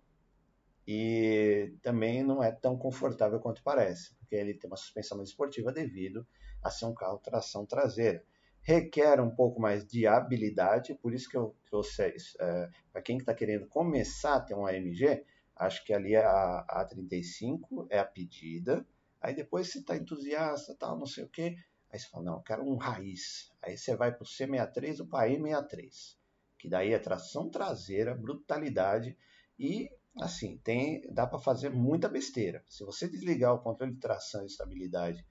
e 0.88 1.76
também 1.82 2.24
não 2.24 2.44
é 2.44 2.52
tão 2.52 2.78
confortável 2.78 3.40
quanto 3.40 3.64
parece, 3.64 4.16
porque 4.16 4.36
ele 4.36 4.54
tem 4.54 4.70
uma 4.70 4.78
suspensão 4.78 5.18
mais 5.18 5.30
esportiva 5.30 5.72
devido 5.72 6.26
a 6.62 6.70
ser 6.70 6.86
um 6.86 6.94
carro 6.94 7.18
tração 7.20 7.66
traseira. 7.66 8.24
Requer 8.64 9.20
um 9.20 9.30
pouco 9.30 9.62
mais 9.62 9.86
de 9.86 10.08
habilidade, 10.08 10.96
por 10.96 11.14
isso 11.14 11.30
que 11.30 11.38
eu 11.38 11.56
trouxe 11.70 12.02
é, 12.40 12.70
para 12.92 13.02
quem 13.02 13.18
está 13.18 13.34
querendo 13.34 13.68
começar 13.68 14.36
a 14.36 14.42
ter 14.42 14.56
um 14.56 14.66
AMG, 14.66 15.24
acho 15.56 15.84
que 15.86 15.94
ali 15.94 16.16
a 16.16 16.66
A35 16.70 17.88
é 17.90 18.00
a 18.00 18.06
pedida. 18.06 18.86
Aí 19.22 19.36
depois 19.36 19.70
você 19.70 19.80
está 19.80 19.96
entusiasta, 19.96 20.76
tal, 20.76 20.98
não 20.98 21.06
sei 21.06 21.24
o 21.24 21.30
que, 21.30 21.58
Aí 21.94 22.00
você 22.00 22.10
fala, 22.10 22.24
não, 22.24 22.34
eu 22.38 22.42
quero 22.42 22.68
um 22.68 22.76
raiz. 22.76 23.52
Aí 23.62 23.78
você 23.78 23.96
vai 23.96 24.12
para 24.12 24.24
o 24.24 24.26
C63 24.26 25.00
ou 25.00 25.06
para 25.06 25.30
E63, 25.30 26.18
que 26.58 26.68
daí 26.68 26.92
é 26.92 26.98
tração 26.98 27.52
traseira, 27.52 28.16
brutalidade 28.16 29.16
e 29.60 29.92
assim, 30.20 30.58
tem, 30.58 31.02
dá 31.14 31.28
para 31.28 31.38
fazer 31.38 31.70
muita 31.70 32.10
besteira. 32.10 32.64
Se 32.68 32.84
você 32.84 33.08
desligar 33.08 33.54
o 33.54 33.60
controle 33.60 33.94
de 33.94 34.00
tração 34.00 34.42
e 34.42 34.48
estabilidade, 34.48 35.24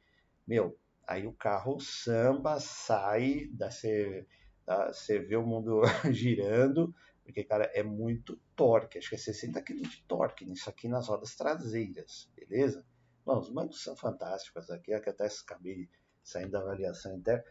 meu, 0.46 0.78
aí 1.12 1.26
o 1.26 1.32
carro 1.32 1.78
samba, 1.80 2.58
sai, 2.58 3.48
dá, 3.52 3.70
você, 3.70 4.26
dá, 4.66 4.92
você 4.92 5.18
vê 5.18 5.36
o 5.36 5.46
mundo 5.46 5.82
girando, 6.10 6.94
porque, 7.22 7.44
cara, 7.44 7.70
é 7.74 7.82
muito 7.82 8.40
torque. 8.56 8.98
Acho 8.98 9.10
que 9.10 9.14
é 9.14 9.18
60 9.18 9.62
kg 9.62 9.82
de 9.82 10.02
torque 10.08 10.44
nisso 10.44 10.68
aqui 10.68 10.88
nas 10.88 11.08
rodas 11.08 11.36
traseiras, 11.36 12.30
beleza? 12.34 12.84
Bom, 13.24 13.38
os 13.38 13.50
bancos 13.50 13.82
são 13.82 13.94
fantásticos 13.94 14.70
aqui, 14.70 14.92
aqui 14.92 15.10
até 15.10 15.26
acabei 15.26 15.88
saindo 16.22 16.52
da 16.52 16.60
avaliação 16.60 17.14
interna. 17.14 17.44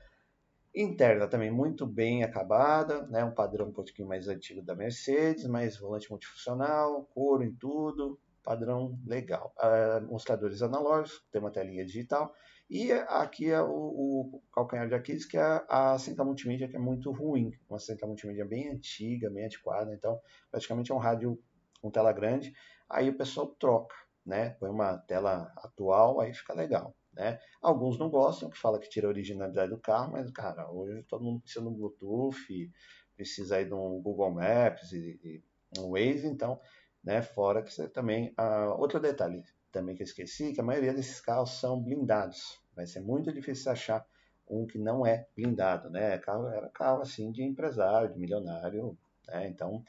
Interna 0.73 1.27
também 1.27 1.51
muito 1.51 1.85
bem 1.85 2.23
acabada, 2.23 3.05
né? 3.07 3.23
um 3.25 3.33
padrão 3.33 3.67
um 3.67 3.73
pouquinho 3.73 4.07
mais 4.07 4.29
antigo 4.29 4.61
da 4.61 4.73
Mercedes, 4.73 5.45
mais 5.45 5.77
volante 5.77 6.09
multifuncional, 6.09 7.03
couro 7.13 7.43
em 7.43 7.53
tudo, 7.53 8.17
padrão 8.41 8.97
legal. 9.05 9.53
Uh, 9.57 10.05
mostradores 10.07 10.61
analógicos, 10.61 11.25
tem 11.29 11.41
uma 11.41 11.51
telinha 11.51 11.85
digital. 11.85 12.33
E 12.73 12.89
aqui 12.93 13.51
é 13.51 13.61
o, 13.61 13.67
o 13.67 14.41
calcanhar 14.53 14.87
de 14.87 14.95
Aquiles, 14.95 15.25
que 15.25 15.35
é 15.35 15.41
a, 15.41 15.91
a 15.91 15.99
central 15.99 16.25
multimídia, 16.25 16.69
que 16.69 16.77
é 16.77 16.79
muito 16.79 17.11
ruim. 17.11 17.51
Uma 17.69 17.79
central 17.79 18.07
multimídia 18.07 18.45
bem 18.45 18.69
antiga, 18.69 19.29
bem 19.29 19.43
antiquada. 19.43 19.93
Então, 19.93 20.17
praticamente 20.49 20.89
é 20.89 20.95
um 20.95 20.97
rádio 20.97 21.37
com 21.81 21.91
tela 21.91 22.13
grande. 22.13 22.53
Aí 22.89 23.09
o 23.09 23.17
pessoal 23.17 23.47
troca, 23.59 23.93
né? 24.25 24.51
Põe 24.51 24.69
uma 24.69 24.97
tela 24.99 25.51
atual, 25.57 26.21
aí 26.21 26.33
fica 26.33 26.53
legal. 26.53 26.95
Né? 27.11 27.37
Alguns 27.61 27.99
não 27.99 28.09
gostam, 28.09 28.49
que 28.49 28.57
fala 28.57 28.79
que 28.79 28.87
tira 28.87 29.05
a 29.05 29.09
originalidade 29.09 29.71
do 29.71 29.77
carro, 29.77 30.13
mas, 30.13 30.31
cara, 30.31 30.71
hoje 30.71 31.03
todo 31.09 31.25
mundo 31.25 31.41
precisa 31.41 31.65
do 31.65 31.71
Bluetooth, 31.71 32.71
precisa 33.17 33.57
aí 33.57 33.65
de 33.65 33.73
um 33.73 34.01
Google 34.01 34.31
Maps 34.31 34.93
e, 34.93 35.19
e 35.21 35.43
um 35.77 35.91
Waze, 35.91 36.25
então, 36.25 36.57
né, 37.03 37.21
fora 37.21 37.61
que 37.61 37.73
você 37.73 37.89
também... 37.89 38.33
Ah, 38.37 38.73
outro 38.75 38.97
detalhe 38.97 39.43
também 39.73 39.93
que 39.93 40.03
eu 40.03 40.05
esqueci, 40.05 40.53
que 40.53 40.61
a 40.61 40.63
maioria 40.63 40.93
desses 40.93 41.19
carros 41.19 41.59
são 41.59 41.77
blindados. 41.81 42.60
Vai 42.81 42.87
ser 42.87 43.01
muito 43.01 43.31
difícil 43.31 43.71
achar 43.71 44.05
um 44.49 44.65
que 44.65 44.77
não 44.77 45.05
é 45.05 45.27
blindado, 45.35 45.89
né? 45.89 46.17
Carro, 46.17 46.47
era 46.47 46.67
carro, 46.69 47.01
assim, 47.01 47.31
de 47.31 47.43
empresário, 47.43 48.11
de 48.11 48.19
milionário, 48.19 48.97
né? 49.27 49.47
Então, 49.47 49.83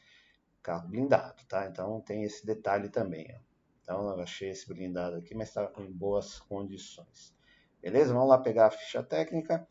carro 0.62 0.88
blindado, 0.88 1.42
tá? 1.48 1.66
Então, 1.66 2.00
tem 2.02 2.22
esse 2.22 2.44
detalhe 2.44 2.88
também, 2.88 3.26
ó. 3.34 3.52
Então 3.82 4.08
eu 4.10 4.20
achei 4.20 4.50
esse 4.50 4.68
blindado 4.68 5.16
aqui, 5.16 5.34
mas 5.34 5.48
estava 5.48 5.72
em 5.82 5.90
boas 5.90 6.38
condições. 6.40 7.34
Beleza? 7.80 8.14
Vamos 8.14 8.28
lá 8.28 8.38
pegar 8.38 8.66
a 8.66 8.70
ficha 8.70 9.02
técnica. 9.02 9.66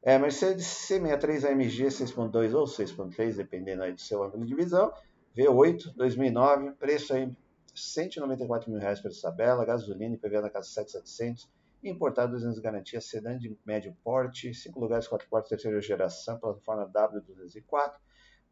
É, 0.00 0.18
Mercedes 0.18 0.64
C63 0.64 1.50
AMG 1.50 1.86
6.2 1.88 2.54
ou 2.54 2.64
6.3, 2.64 3.36
dependendo 3.36 3.82
aí 3.82 3.92
do 3.92 4.00
seu 4.00 4.22
ângulo 4.22 4.46
de 4.46 4.54
visão. 4.54 4.92
V8 5.36 5.94
2009, 5.94 6.72
preço 6.72 7.12
aí 7.12 7.30
194 7.74 8.70
mil 8.70 8.80
reais 8.80 9.00
por 9.00 9.10
tabela, 9.12 9.64
gasolina 9.64 10.14
e 10.14 10.18
PVA 10.18 10.40
na 10.40 10.50
casa 10.50 10.68
7,700. 10.68 11.48
Importado 11.82 12.32
200 12.32 12.60
garantia, 12.60 13.00
sedã 13.00 13.36
de 13.36 13.56
médio 13.66 13.96
porte, 14.04 14.54
5 14.54 14.78
lugares, 14.78 15.08
4 15.08 15.28
portas, 15.28 15.48
terceira 15.48 15.80
geração, 15.80 16.38
plataforma 16.38 16.88
W204, 16.88 17.94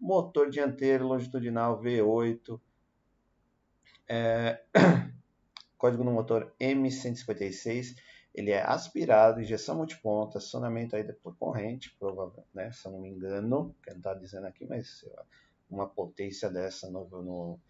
motor 0.00 0.50
dianteiro 0.50 1.06
longitudinal 1.06 1.80
V8, 1.80 2.60
é, 4.08 4.60
código 5.78 6.02
no 6.02 6.10
motor 6.10 6.52
M156, 6.60 7.94
ele 8.34 8.50
é 8.50 8.62
aspirado, 8.62 9.40
injeção 9.40 9.76
multiponta, 9.76 10.38
acionamento 10.38 10.96
aí 10.96 11.04
por 11.12 11.36
corrente, 11.36 11.94
provavelmente, 11.98 12.48
né, 12.52 12.72
se 12.72 12.86
eu 12.86 12.92
não 12.92 13.00
me 13.00 13.08
engano, 13.08 13.74
que 13.82 13.90
não 13.90 13.98
está 13.98 14.14
dizendo 14.14 14.46
aqui, 14.46 14.66
mas 14.66 15.04
uma 15.68 15.88
potência 15.88 16.50
dessa 16.50 16.90
no, 16.90 17.08
no, 17.08 17.60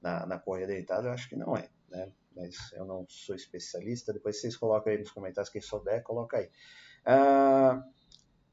na, 0.00 0.26
na 0.26 0.38
correia 0.38 0.66
deitada, 0.66 1.08
eu 1.08 1.12
acho 1.12 1.28
que 1.28 1.36
não 1.36 1.56
é, 1.56 1.68
né, 1.88 2.12
mas 2.38 2.72
eu 2.72 2.84
não 2.84 3.04
sou 3.08 3.34
especialista, 3.34 4.12
depois 4.12 4.40
vocês 4.40 4.56
colocam 4.56 4.92
aí 4.92 4.98
nos 4.98 5.10
comentários, 5.10 5.50
quem 5.50 5.60
souber, 5.60 6.02
coloca 6.02 6.38
aí. 6.38 6.48
Ah, 7.04 7.82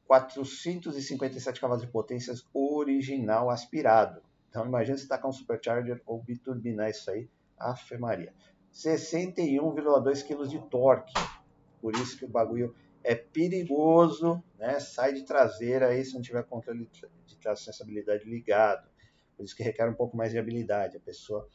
457 0.08 1.60
cavalos 1.60 1.84
de 1.84 1.92
potência 1.92 2.34
original 2.54 3.50
aspirado. 3.50 4.22
Então 4.50 4.66
imagina 4.66 4.98
se 4.98 5.08
tacar 5.08 5.30
um 5.30 5.34
supercharger 5.34 6.02
ou 6.06 6.22
biturbinar 6.22 6.90
isso 6.90 7.10
aí, 7.12 7.30
Afe 7.58 7.98
Maria. 7.98 8.34
61,2 8.74 10.24
kg 10.24 10.48
de 10.48 10.60
torque. 10.70 11.14
Por 11.82 11.94
isso 11.96 12.18
que 12.18 12.26
o 12.26 12.30
bagulho 12.30 12.76
é 13.04 13.16
perigoso, 13.16 14.44
né? 14.58 14.80
Sai 14.80 15.14
de 15.14 15.24
traseira 15.24 15.88
aí 15.88 16.04
se 16.04 16.14
não 16.14 16.22
tiver 16.22 16.44
controle 16.44 16.90
de 17.26 17.38
tração 17.38 17.72
e 17.72 17.74
estabilidade 17.74 18.26
ligado. 18.26 18.88
Por 19.36 19.44
isso 19.44 19.56
que 19.56 19.64
requer 19.64 19.90
um 19.90 19.94
pouco 19.94 20.16
mais 20.16 20.32
de 20.32 20.40
habilidade. 20.40 20.98
A 20.98 21.00
pessoa 21.00 21.48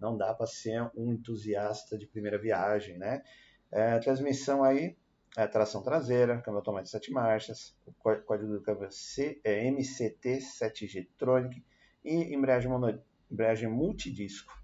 não 0.00 0.16
dá 0.16 0.34
para 0.34 0.46
ser 0.46 0.90
um 0.94 1.12
entusiasta 1.12 1.96
de 1.96 2.06
primeira 2.06 2.38
viagem, 2.38 2.98
né? 2.98 3.22
É, 3.70 3.98
transmissão 3.98 4.62
aí, 4.62 4.96
é, 5.36 5.46
tração 5.46 5.82
traseira, 5.82 6.40
câmbio 6.40 6.58
automático 6.58 6.90
7 6.90 7.10
marchas, 7.12 7.76
o 7.86 7.92
código 7.92 8.52
do 8.52 8.62
câmbio 8.62 8.90
C, 8.90 9.40
é 9.44 9.68
MCT 9.70 10.38
7G 10.38 11.08
Tronic 11.18 11.64
e 12.04 12.34
embreagem, 12.34 12.70
mono, 12.70 13.02
embreagem 13.30 13.68
multidisco. 13.68 14.54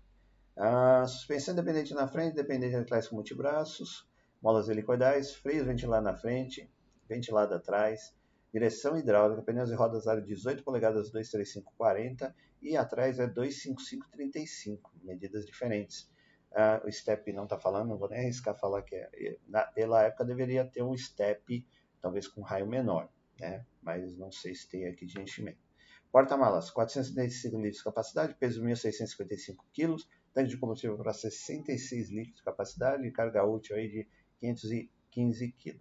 A 0.56 1.06
suspensão 1.06 1.54
independente 1.54 1.94
na 1.94 2.06
frente, 2.06 2.34
dependente 2.34 2.76
atrás 2.76 3.08
com 3.08 3.16
multibraços, 3.16 4.08
molas 4.40 4.68
helicoidais, 4.68 5.34
freios 5.34 5.66
ventilado 5.66 6.04
na 6.04 6.14
frente, 6.14 6.70
ventilado 7.08 7.54
atrás, 7.54 8.14
direção 8.52 8.96
hidráulica, 8.96 9.42
pneus 9.42 9.70
e 9.70 9.74
rodas 9.74 10.06
aro 10.06 10.20
18 10.22 10.62
polegadas 10.62 11.10
23540 11.10 12.34
e 12.62 12.76
atrás 12.76 13.18
é 13.18 13.26
25535, 13.26 14.92
medidas 15.02 15.44
diferentes. 15.44 16.10
Uh, 16.52 16.86
o 16.86 16.92
step 16.92 17.32
não 17.32 17.44
está 17.44 17.58
falando, 17.58 17.88
não 17.88 17.98
vou 17.98 18.08
nem 18.08 18.20
arriscar 18.20 18.58
falar 18.58 18.82
que 18.82 18.94
é. 18.94 19.38
Na, 19.48 19.62
pela 19.62 20.02
época 20.02 20.24
deveria 20.24 20.64
ter 20.64 20.82
um 20.82 20.96
step, 20.96 21.66
talvez 22.00 22.28
com 22.28 22.42
raio 22.42 22.66
menor, 22.66 23.08
né? 23.40 23.64
mas 23.82 24.16
não 24.16 24.30
sei 24.30 24.54
se 24.54 24.68
tem 24.68 24.86
aqui 24.86 25.06
de 25.06 25.20
enchimento. 25.20 25.58
Porta-malas, 26.12 26.70
475 26.70 27.56
litros 27.56 27.78
de 27.78 27.84
capacidade, 27.84 28.34
peso 28.34 28.62
1.655 28.62 29.56
kg, 29.72 29.96
tanque 30.34 30.50
de 30.50 30.58
combustível 30.58 30.96
para 30.98 31.12
66 31.12 32.10
litros 32.10 32.36
de 32.36 32.42
capacidade 32.42 33.10
carga 33.10 33.44
útil 33.44 33.76
aí 33.76 33.88
de 33.88 34.08
515 34.38 35.52
kg. 35.52 35.80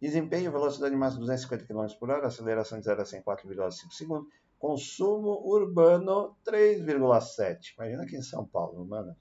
Desempenho, 0.00 0.52
velocidade 0.52 0.94
máxima 0.94 1.22
250 1.22 1.66
km 1.66 1.98
por 1.98 2.10
hora, 2.10 2.28
aceleração 2.28 2.78
de 2.78 2.84
0 2.84 3.02
a 3.02 3.04
100 3.04 3.22
4,5 3.22 3.90
segundos, 3.90 4.32
consumo 4.58 5.42
urbano 5.44 6.36
3,7. 6.44 7.74
Imagina 7.76 8.02
aqui 8.02 8.16
em 8.16 8.22
São 8.22 8.46
Paulo, 8.46 8.84
mano. 8.84 9.16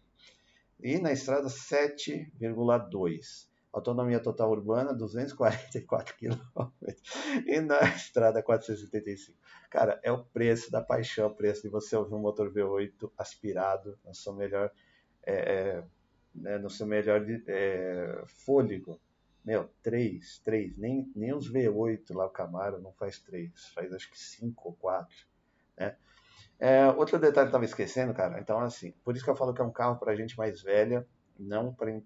E 0.80 1.00
na 1.00 1.12
estrada 1.12 1.48
7,2. 1.48 3.48
Autonomia 3.72 4.22
total 4.22 4.52
urbana 4.52 4.94
244 4.94 6.16
km 6.16 6.40
e 7.46 7.60
na 7.60 7.82
estrada 7.82 8.42
475. 8.42 9.38
Cara, 9.70 10.00
é 10.02 10.10
o 10.10 10.24
preço 10.24 10.72
da 10.72 10.82
paixão, 10.82 11.28
o 11.28 11.36
preço 11.36 11.64
de 11.64 11.68
você 11.68 11.98
ouvir 11.98 12.14
um 12.14 12.20
motor 12.20 12.54
V8 12.54 13.12
aspirado 13.18 14.00
no 14.06 14.16
seu 14.16 14.34
melhor, 14.34 14.72
é, 15.26 15.34
é, 15.34 15.84
né, 16.34 16.58
no 16.58 16.70
seu 16.70 16.88
melhor 16.88 17.22
é, 17.48 18.24
fôlego. 18.26 18.98
Meu, 19.46 19.70
3, 19.84 20.40
3, 20.40 20.76
nem, 20.76 21.12
nem 21.16 21.34
os 21.34 21.52
V8 21.52 22.16
lá 22.16 22.26
o 22.26 22.32
Camaro 22.32 22.82
não 22.82 22.92
faz 22.94 23.20
3, 23.20 23.52
faz 23.76 23.94
acho 23.94 24.10
que 24.10 24.20
5 24.20 24.70
ou 24.70 24.76
4, 24.76 25.16
né? 25.78 25.96
É, 26.58 26.88
outro 26.88 27.20
detalhe 27.20 27.34
que 27.34 27.40
eu 27.40 27.46
estava 27.46 27.66
esquecendo, 27.66 28.14
cara, 28.14 28.40
então 28.40 28.60
assim, 28.60 28.92
por 29.04 29.16
isso 29.16 29.24
que 29.24 29.30
eu 29.30 29.36
falo 29.36 29.54
que 29.54 29.62
é 29.62 29.64
um 29.64 29.72
carro 29.72 30.00
para 30.00 30.16
gente 30.16 30.38
mais 30.38 30.62
velha, 30.62 31.06
não 31.38 31.74
para 31.74 31.92
é, 31.92 32.02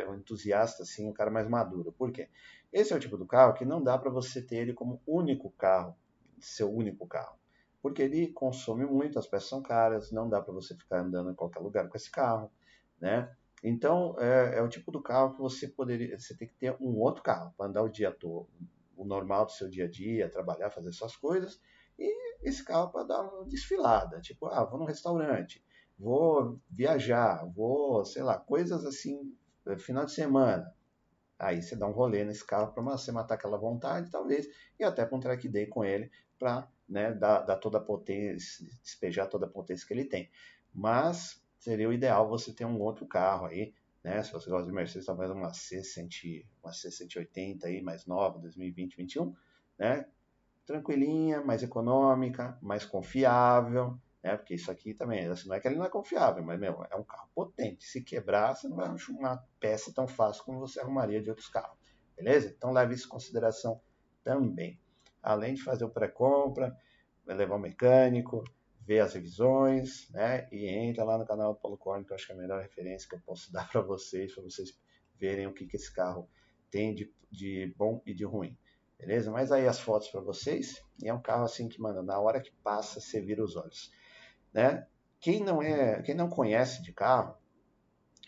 é, 0.00 0.08
um 0.08 0.14
entusiasta, 0.14 0.82
assim, 0.82 1.08
um 1.08 1.12
cara 1.12 1.30
mais 1.30 1.48
maduro. 1.48 1.92
Por 1.92 2.10
quê? 2.12 2.28
Esse 2.72 2.92
é 2.92 2.96
o 2.96 3.00
tipo 3.00 3.16
do 3.16 3.26
carro 3.26 3.54
que 3.54 3.64
não 3.64 3.82
dá 3.82 3.98
para 3.98 4.10
você 4.10 4.40
ter 4.40 4.56
ele 4.56 4.72
como 4.72 5.02
único 5.06 5.50
carro, 5.50 5.96
seu 6.40 6.72
único 6.72 7.06
carro. 7.06 7.36
Porque 7.82 8.02
ele 8.02 8.28
consome 8.28 8.84
muito, 8.86 9.18
as 9.18 9.26
peças 9.26 9.48
são 9.48 9.60
caras, 9.60 10.12
não 10.12 10.28
dá 10.28 10.40
para 10.40 10.54
você 10.54 10.74
ficar 10.74 11.00
andando 11.00 11.30
em 11.30 11.34
qualquer 11.34 11.60
lugar 11.60 11.88
com 11.88 11.96
esse 11.96 12.10
carro, 12.10 12.50
né? 13.00 13.30
Então, 13.62 14.16
é, 14.18 14.58
é, 14.58 14.62
o 14.62 14.68
tipo 14.68 14.90
do 14.90 15.00
carro 15.00 15.34
que 15.34 15.40
você 15.40 15.68
poderia, 15.68 16.18
você 16.18 16.36
tem 16.36 16.48
que 16.48 16.54
ter 16.54 16.76
um 16.80 16.98
outro 16.98 17.22
carro 17.22 17.54
para 17.56 17.66
andar 17.66 17.82
o 17.82 17.88
dia 17.88 18.10
todo, 18.10 18.48
o 18.96 19.04
normal 19.04 19.46
do 19.46 19.52
seu 19.52 19.68
dia 19.68 19.84
a 19.84 19.88
dia, 19.90 20.28
trabalhar, 20.28 20.70
fazer 20.70 20.92
suas 20.92 21.16
coisas, 21.16 21.60
e 21.98 22.38
esse 22.42 22.64
carro 22.64 22.90
para 22.90 23.04
dar 23.04 23.22
uma 23.22 23.44
desfilada, 23.44 24.20
tipo, 24.20 24.46
ah, 24.46 24.64
vou 24.64 24.80
num 24.80 24.84
restaurante, 24.84 25.64
vou 25.96 26.60
viajar, 26.68 27.46
vou, 27.54 28.04
sei 28.04 28.22
lá, 28.22 28.36
coisas 28.36 28.84
assim, 28.84 29.32
eh, 29.66 29.78
final 29.78 30.04
de 30.04 30.12
semana. 30.12 30.74
Aí 31.38 31.62
você 31.62 31.76
dá 31.76 31.86
um 31.86 31.92
rolê 31.92 32.24
nesse 32.24 32.44
carro 32.44 32.72
para 32.72 32.82
você 32.82 33.12
matar 33.12 33.34
aquela 33.34 33.58
vontade, 33.58 34.10
talvez, 34.10 34.48
e 34.78 34.84
até 34.84 35.04
para 35.04 35.16
um 35.16 35.20
track 35.20 35.48
day 35.48 35.66
com 35.66 35.84
ele, 35.84 36.10
para 36.38 36.68
né, 36.88 37.12
dar, 37.12 37.42
dar 37.42 37.56
toda 37.56 37.78
a 37.78 37.80
potência, 37.80 38.66
despejar 38.82 39.28
toda 39.28 39.46
a 39.46 39.48
potência 39.48 39.86
que 39.86 39.92
ele 39.92 40.04
tem. 40.04 40.30
Mas 40.74 41.41
seria 41.62 41.88
o 41.88 41.92
ideal 41.92 42.28
você 42.28 42.52
ter 42.52 42.64
um 42.64 42.80
outro 42.80 43.06
carro 43.06 43.46
aí, 43.46 43.72
né? 44.02 44.20
Se 44.24 44.32
você 44.32 44.50
gosta 44.50 44.66
de 44.66 44.72
Mercedes, 44.72 45.06
talvez 45.06 45.30
uma 45.30 45.52
C100, 45.52 46.44
uma 46.60 46.72
C180 46.72 47.64
aí, 47.64 47.80
mais 47.80 48.04
nova, 48.04 48.40
2020, 48.40 48.96
2021, 48.96 49.32
né? 49.78 50.04
Tranquilinha, 50.66 51.40
mais 51.40 51.62
econômica, 51.62 52.58
mais 52.60 52.84
confiável, 52.84 53.96
né? 54.24 54.36
Porque 54.36 54.54
isso 54.54 54.72
aqui 54.72 54.92
também, 54.92 55.24
assim, 55.26 55.48
não 55.48 55.54
é 55.54 55.60
que 55.60 55.68
ele 55.68 55.76
não 55.76 55.84
é 55.84 55.88
confiável, 55.88 56.42
mas 56.42 56.58
meu, 56.58 56.84
é 56.90 56.96
um 56.96 57.04
carro 57.04 57.28
potente. 57.32 57.84
Se 57.84 58.02
quebrar, 58.02 58.56
você 58.56 58.66
não 58.66 58.76
vai 58.76 58.86
arrumar 58.86 59.18
uma 59.18 59.48
peça 59.60 59.92
tão 59.94 60.08
fácil 60.08 60.42
como 60.42 60.58
você 60.58 60.80
arrumaria 60.80 61.22
de 61.22 61.30
outros 61.30 61.48
carros, 61.48 61.78
beleza? 62.16 62.52
Então 62.56 62.72
leve 62.72 62.94
isso 62.94 63.06
em 63.06 63.10
consideração 63.10 63.80
também. 64.24 64.80
Além 65.22 65.54
de 65.54 65.62
fazer 65.62 65.84
o 65.84 65.90
pré-compra, 65.90 66.76
levar 67.24 67.54
o 67.54 67.60
mecânico, 67.60 68.42
ver 68.84 69.00
as 69.00 69.14
revisões, 69.14 70.08
né? 70.10 70.48
E 70.50 70.66
entra 70.66 71.04
lá 71.04 71.16
no 71.16 71.26
canal 71.26 71.54
do 71.54 71.60
Paulo 71.60 71.78
Corno, 71.78 72.04
que 72.04 72.12
eu 72.12 72.16
acho 72.16 72.26
que 72.26 72.32
é 72.32 72.34
a 72.34 72.38
melhor 72.38 72.60
referência 72.60 73.08
que 73.08 73.14
eu 73.14 73.20
posso 73.20 73.50
dar 73.52 73.68
para 73.68 73.80
vocês, 73.80 74.34
para 74.34 74.42
vocês 74.42 74.76
verem 75.18 75.46
o 75.46 75.54
que, 75.54 75.66
que 75.66 75.76
esse 75.76 75.92
carro 75.92 76.28
tem 76.70 76.94
de, 76.94 77.12
de 77.30 77.72
bom 77.76 78.02
e 78.04 78.14
de 78.14 78.24
ruim. 78.24 78.56
Beleza? 78.98 79.30
Mas 79.30 79.50
aí 79.50 79.66
as 79.66 79.80
fotos 79.80 80.08
para 80.08 80.20
vocês. 80.20 80.82
E 81.02 81.08
é 81.08 81.14
um 81.14 81.20
carro 81.20 81.44
assim 81.44 81.68
que, 81.68 81.80
mano, 81.80 82.02
na 82.02 82.18
hora 82.18 82.40
que 82.40 82.52
passa, 82.62 83.00
você 83.00 83.20
vira 83.20 83.42
os 83.42 83.56
olhos. 83.56 83.90
Né? 84.52 84.86
Quem 85.20 85.42
não 85.42 85.62
é, 85.62 86.02
quem 86.02 86.14
não 86.14 86.28
conhece 86.28 86.82
de 86.82 86.92
carro, 86.92 87.36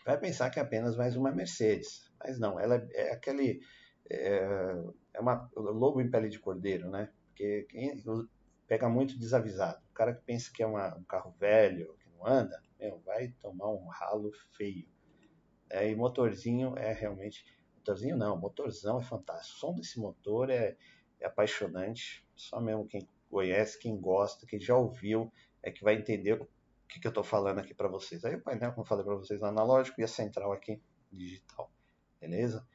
vai 0.04 0.18
pensar 0.18 0.50
que 0.50 0.58
é 0.58 0.62
apenas 0.62 0.96
mais 0.96 1.16
uma 1.16 1.32
Mercedes. 1.32 2.10
Mas 2.18 2.38
não, 2.38 2.58
ela 2.58 2.76
é, 2.92 3.08
é 3.08 3.12
aquele. 3.12 3.60
É, 4.10 4.74
é 5.14 5.20
uma 5.20 5.50
lobo 5.56 6.00
em 6.00 6.10
pele 6.10 6.28
de 6.28 6.38
cordeiro, 6.38 6.90
né? 6.90 7.10
Porque 7.28 7.66
quem 7.70 8.02
pega 8.66 8.88
muito 8.88 9.18
desavisado. 9.18 9.83
Cara 9.94 10.14
que 10.14 10.22
pensa 10.22 10.50
que 10.52 10.62
é 10.62 10.66
uma, 10.66 10.96
um 10.96 11.04
carro 11.04 11.34
velho, 11.38 11.96
que 11.98 12.08
não 12.10 12.26
anda, 12.26 12.60
meu, 12.78 13.00
vai 13.00 13.28
tomar 13.40 13.70
um 13.70 13.86
ralo 13.86 14.32
feio. 14.56 14.88
É, 15.70 15.90
e 15.90 15.96
motorzinho 15.96 16.76
é 16.76 16.92
realmente. 16.92 17.44
Motorzinho 17.76 18.16
não, 18.16 18.36
motorzão 18.36 19.00
é 19.00 19.02
fantástico. 19.02 19.56
O 19.56 19.60
som 19.60 19.74
desse 19.74 19.98
motor 19.98 20.50
é, 20.50 20.76
é 21.20 21.26
apaixonante. 21.26 22.26
Só 22.34 22.60
mesmo 22.60 22.86
quem 22.86 23.08
conhece, 23.28 23.78
quem 23.78 23.96
gosta, 24.00 24.46
quem 24.46 24.60
já 24.60 24.76
ouviu, 24.76 25.32
é 25.62 25.70
que 25.70 25.82
vai 25.82 25.94
entender 25.94 26.40
o 26.40 26.48
que, 26.88 27.00
que 27.00 27.06
eu 27.06 27.10
estou 27.10 27.24
falando 27.24 27.58
aqui 27.58 27.74
para 27.74 27.88
vocês. 27.88 28.24
Aí 28.24 28.34
o 28.34 28.40
painel, 28.40 28.70
como 28.70 28.82
eu 28.82 28.88
falei 28.88 29.04
para 29.04 29.16
vocês, 29.16 29.42
analógico 29.42 30.00
e 30.00 30.04
a 30.04 30.08
central 30.08 30.52
aqui 30.52 30.80
digital. 31.10 31.70
Beleza? 32.20 32.66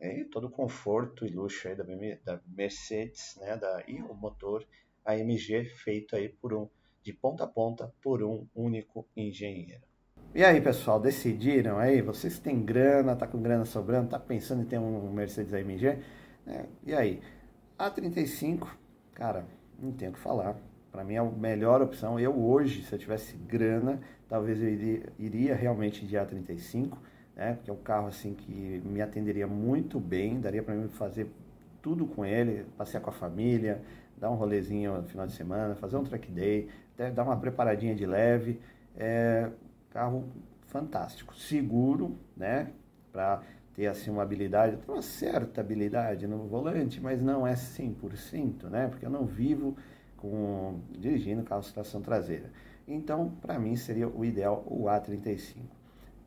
E 0.00 0.24
todo 0.24 0.46
o 0.46 0.50
conforto 0.50 1.24
e 1.24 1.28
luxo 1.28 1.68
aí 1.68 1.74
da, 1.74 1.84
da 2.24 2.42
Mercedes, 2.46 3.36
né? 3.36 3.56
Da, 3.56 3.82
e 3.88 4.02
o 4.02 4.14
motor 4.14 4.66
AMG 5.06 5.64
feito 5.64 6.16
aí 6.16 6.28
por 6.28 6.52
um 6.52 6.68
de 7.02 7.12
ponta 7.12 7.44
a 7.44 7.46
ponta 7.46 7.92
por 8.02 8.22
um 8.22 8.46
único 8.54 9.08
engenheiro. 9.16 9.82
E 10.34 10.44
aí, 10.44 10.60
pessoal, 10.60 11.00
decidiram 11.00 11.78
aí? 11.78 12.02
Vocês 12.02 12.38
têm 12.38 12.62
grana, 12.62 13.14
tá 13.14 13.26
com 13.26 13.40
grana 13.40 13.64
sobrando, 13.64 14.10
tá 14.10 14.18
pensando 14.18 14.62
em 14.62 14.66
ter 14.66 14.78
um 14.78 15.10
Mercedes 15.12 15.54
AMG? 15.54 15.98
É, 16.46 16.66
e 16.84 16.92
aí? 16.92 17.20
A35, 17.78 18.68
cara, 19.14 19.46
não 19.78 19.92
tenho 19.92 20.10
o 20.10 20.14
que 20.14 20.20
falar. 20.20 20.56
Para 20.90 21.04
mim 21.04 21.14
é 21.14 21.18
a 21.18 21.24
melhor 21.24 21.80
opção. 21.80 22.18
Eu 22.18 22.34
hoje, 22.38 22.82
se 22.82 22.92
eu 22.92 22.98
tivesse 22.98 23.36
grana, 23.36 24.00
talvez 24.28 24.60
eu 24.60 24.68
iria, 24.68 25.02
iria 25.18 25.54
realmente 25.54 26.06
de 26.06 26.16
A35, 26.16 26.98
né? 27.34 27.54
Porque 27.54 27.70
é 27.70 27.72
um 27.72 27.82
carro 27.82 28.08
assim 28.08 28.34
que 28.34 28.82
me 28.84 29.00
atenderia 29.00 29.46
muito 29.46 30.00
bem, 30.00 30.40
daria 30.40 30.62
para 30.62 30.74
mim 30.74 30.88
fazer 30.88 31.30
tudo 31.86 32.04
com 32.04 32.26
ele, 32.26 32.66
passear 32.76 33.00
com 33.00 33.10
a 33.10 33.12
família, 33.12 33.80
dar 34.16 34.28
um 34.28 34.34
rolezinho 34.34 35.00
no 35.00 35.04
final 35.04 35.24
de 35.24 35.32
semana, 35.34 35.76
fazer 35.76 35.96
um 35.96 36.02
track 36.02 36.32
day, 36.32 36.68
até 36.92 37.12
dar 37.12 37.22
uma 37.22 37.36
preparadinha 37.36 37.94
de 37.94 38.04
leve. 38.04 38.60
É 38.96 39.48
carro 39.90 40.24
fantástico, 40.66 41.32
seguro, 41.36 42.18
né? 42.36 42.72
Para 43.12 43.40
ter 43.72 43.86
assim 43.86 44.10
uma 44.10 44.24
habilidade, 44.24 44.76
uma 44.88 45.00
certa 45.00 45.60
habilidade 45.60 46.26
no 46.26 46.48
volante, 46.48 47.00
mas 47.00 47.22
não 47.22 47.46
é 47.46 47.54
100%, 47.54 48.64
né? 48.64 48.88
Porque 48.88 49.06
eu 49.06 49.10
não 49.10 49.24
vivo 49.24 49.76
com 50.16 50.80
dirigindo 50.90 51.44
carro 51.44 51.62
de 51.62 51.72
tração 51.72 52.02
traseira. 52.02 52.50
Então, 52.88 53.30
para 53.40 53.60
mim 53.60 53.76
seria 53.76 54.08
o 54.08 54.24
ideal 54.24 54.64
o 54.66 54.86
A35. 54.86 55.58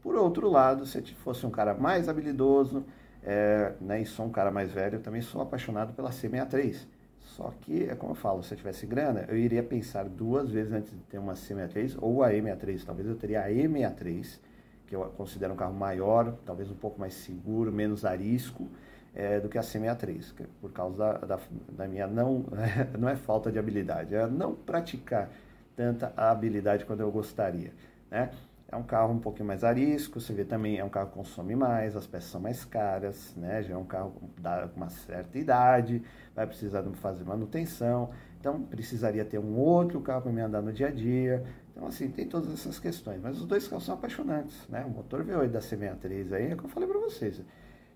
Por 0.01 0.15
outro 0.15 0.49
lado, 0.49 0.85
se 0.85 1.01
fosse 1.15 1.45
um 1.45 1.51
cara 1.51 1.73
mais 1.73 2.07
habilidoso, 2.07 2.85
é, 3.23 3.73
né, 3.81 4.01
e 4.01 4.05
sou 4.05 4.25
um 4.25 4.31
cara 4.31 4.51
mais 4.51 4.71
velho, 4.71 4.95
eu 4.95 5.01
também 5.01 5.21
sou 5.21 5.41
apaixonado 5.41 5.93
pela 5.93 6.09
C63. 6.09 6.85
Só 7.19 7.53
que, 7.61 7.83
é 7.83 7.95
como 7.95 8.11
eu 8.13 8.15
falo, 8.15 8.43
se 8.43 8.53
eu 8.53 8.57
tivesse 8.57 8.85
grana, 8.85 9.25
eu 9.27 9.37
iria 9.37 9.63
pensar 9.63 10.05
duas 10.05 10.51
vezes 10.51 10.73
antes 10.73 10.91
de 10.91 10.99
ter 11.03 11.19
uma 11.19 11.33
C63 11.33 11.97
ou 12.01 12.23
a 12.23 12.31
E63. 12.31 12.83
Talvez 12.85 13.07
eu 13.07 13.15
teria 13.15 13.43
a 13.43 13.49
E63, 13.49 14.39
que 14.87 14.95
eu 14.95 15.01
considero 15.15 15.53
um 15.53 15.55
carro 15.55 15.73
maior, 15.73 16.35
talvez 16.45 16.69
um 16.71 16.75
pouco 16.75 16.99
mais 16.99 17.13
seguro, 17.13 17.71
menos 17.71 18.03
arisco, 18.03 18.67
é, 19.13 19.39
do 19.39 19.49
que 19.49 19.57
a 19.57 19.61
C63, 19.61 20.33
é 20.41 20.45
por 20.61 20.71
causa 20.71 20.97
da, 20.97 21.13
da, 21.13 21.39
da 21.69 21.87
minha 21.87 22.07
não, 22.07 22.45
não 22.97 23.09
é 23.09 23.15
falta 23.15 23.51
de 23.51 23.59
habilidade, 23.59 24.15
é 24.15 24.27
não 24.27 24.53
praticar 24.53 25.29
tanta 25.75 26.13
habilidade 26.15 26.85
quando 26.85 27.01
eu 27.01 27.11
gostaria, 27.11 27.71
né? 28.09 28.29
É 28.71 28.75
um 28.75 28.83
carro 28.83 29.11
um 29.11 29.19
pouquinho 29.19 29.47
mais 29.47 29.63
arisco, 29.63 30.19
você 30.19 30.31
vê 30.31 30.45
também, 30.45 30.77
é 30.77 30.85
um 30.85 30.89
carro 30.89 31.07
que 31.07 31.15
consome 31.15 31.55
mais, 31.55 31.95
as 31.95 32.05
peças 32.05 32.29
são 32.29 32.39
mais 32.39 32.63
caras, 32.63 33.33
né? 33.35 33.63
Já 33.63 33.73
é 33.73 33.77
um 33.77 33.83
carro 33.83 34.11
com 34.11 34.77
uma 34.77 34.89
certa 34.89 35.39
idade, 35.39 36.03
vai 36.35 36.45
precisar 36.45 36.83
fazer 36.93 37.23
manutenção, 37.23 38.11
então 38.39 38.61
precisaria 38.61 39.25
ter 39.25 39.39
um 39.39 39.57
outro 39.57 39.99
carro 40.01 40.21
para 40.21 40.31
me 40.31 40.41
andar 40.41 40.61
no 40.61 40.71
dia 40.71 40.89
a 40.89 40.91
dia. 40.91 41.43
Então, 41.71 41.87
assim, 41.87 42.11
tem 42.11 42.27
todas 42.27 42.53
essas 42.53 42.77
questões. 42.77 43.19
Mas 43.19 43.39
os 43.39 43.47
dois 43.47 43.67
carros 43.67 43.85
são 43.85 43.95
apaixonantes, 43.95 44.67
né? 44.67 44.85
O 44.85 44.89
motor 44.89 45.25
V8 45.25 45.49
da 45.49 45.59
C63 45.59 46.33
aí, 46.33 46.51
é 46.51 46.53
o 46.53 46.57
que 46.57 46.65
eu 46.65 46.69
falei 46.69 46.87
para 46.87 46.99
vocês. 46.99 47.41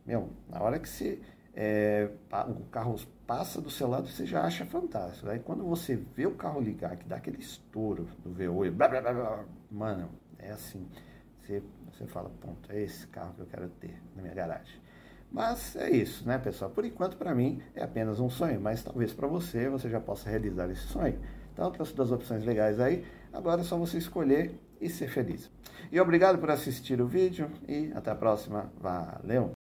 Meu, 0.04 0.30
na 0.50 0.60
hora 0.60 0.80
que 0.80 0.90
você, 0.90 1.22
é, 1.54 2.10
o 2.48 2.66
carro 2.72 2.96
passa 3.28 3.62
do 3.62 3.70
seu 3.70 3.88
lado, 3.88 4.08
você 4.08 4.26
já 4.26 4.42
acha 4.42 4.66
fantástico. 4.66 5.30
Aí 5.30 5.38
quando 5.38 5.64
você 5.64 5.96
vê 5.96 6.26
o 6.26 6.32
carro 6.32 6.60
ligar, 6.60 6.98
que 6.98 7.08
dá 7.08 7.18
aquele 7.18 7.38
estouro 7.38 8.08
do 8.24 8.32
V8, 8.32 8.72
blá, 8.72 8.88
blá, 8.88 9.02
blá, 9.02 9.14
blá, 9.14 9.46
mano, 9.70 10.23
é 10.48 10.52
assim. 10.52 10.88
Você, 11.42 11.62
você 11.92 12.06
fala, 12.06 12.30
ponto, 12.42 12.72
é 12.72 12.82
esse 12.82 13.08
carro 13.08 13.34
que 13.34 13.42
eu 13.42 13.46
quero 13.46 13.70
ter 13.70 14.02
na 14.16 14.22
minha 14.22 14.34
garagem. 14.34 14.82
Mas 15.32 15.76
é 15.76 15.90
isso, 15.90 16.28
né, 16.28 16.38
pessoal? 16.38 16.70
Por 16.70 16.86
enquanto, 16.86 17.18
para 17.18 17.34
mim, 17.34 17.62
é 17.76 17.84
apenas 17.84 18.20
um 18.20 18.30
sonho, 18.30 18.62
mas 18.62 18.84
talvez 18.84 19.14
para 19.14 19.28
você, 19.28 19.68
você 19.68 19.90
já 19.90 20.00
possa 20.00 20.30
realizar 20.30 20.70
esse 20.70 20.84
sonho. 20.88 21.20
Então, 21.52 21.72
trouxe 21.72 21.96
duas 21.96 22.12
opções 22.12 22.46
legais 22.46 22.80
aí. 22.80 23.04
Agora 23.32 23.62
é 23.62 23.64
só 23.64 23.78
você 23.78 23.98
escolher 23.98 24.60
e 24.80 24.90
ser 24.90 25.08
feliz. 25.10 25.50
E 25.92 26.00
obrigado 26.00 26.38
por 26.38 26.52
assistir 26.52 27.02
o 27.02 27.08
vídeo 27.08 27.50
e 27.68 27.92
até 27.96 28.12
a 28.12 28.16
próxima. 28.16 28.72
Valeu! 28.80 29.63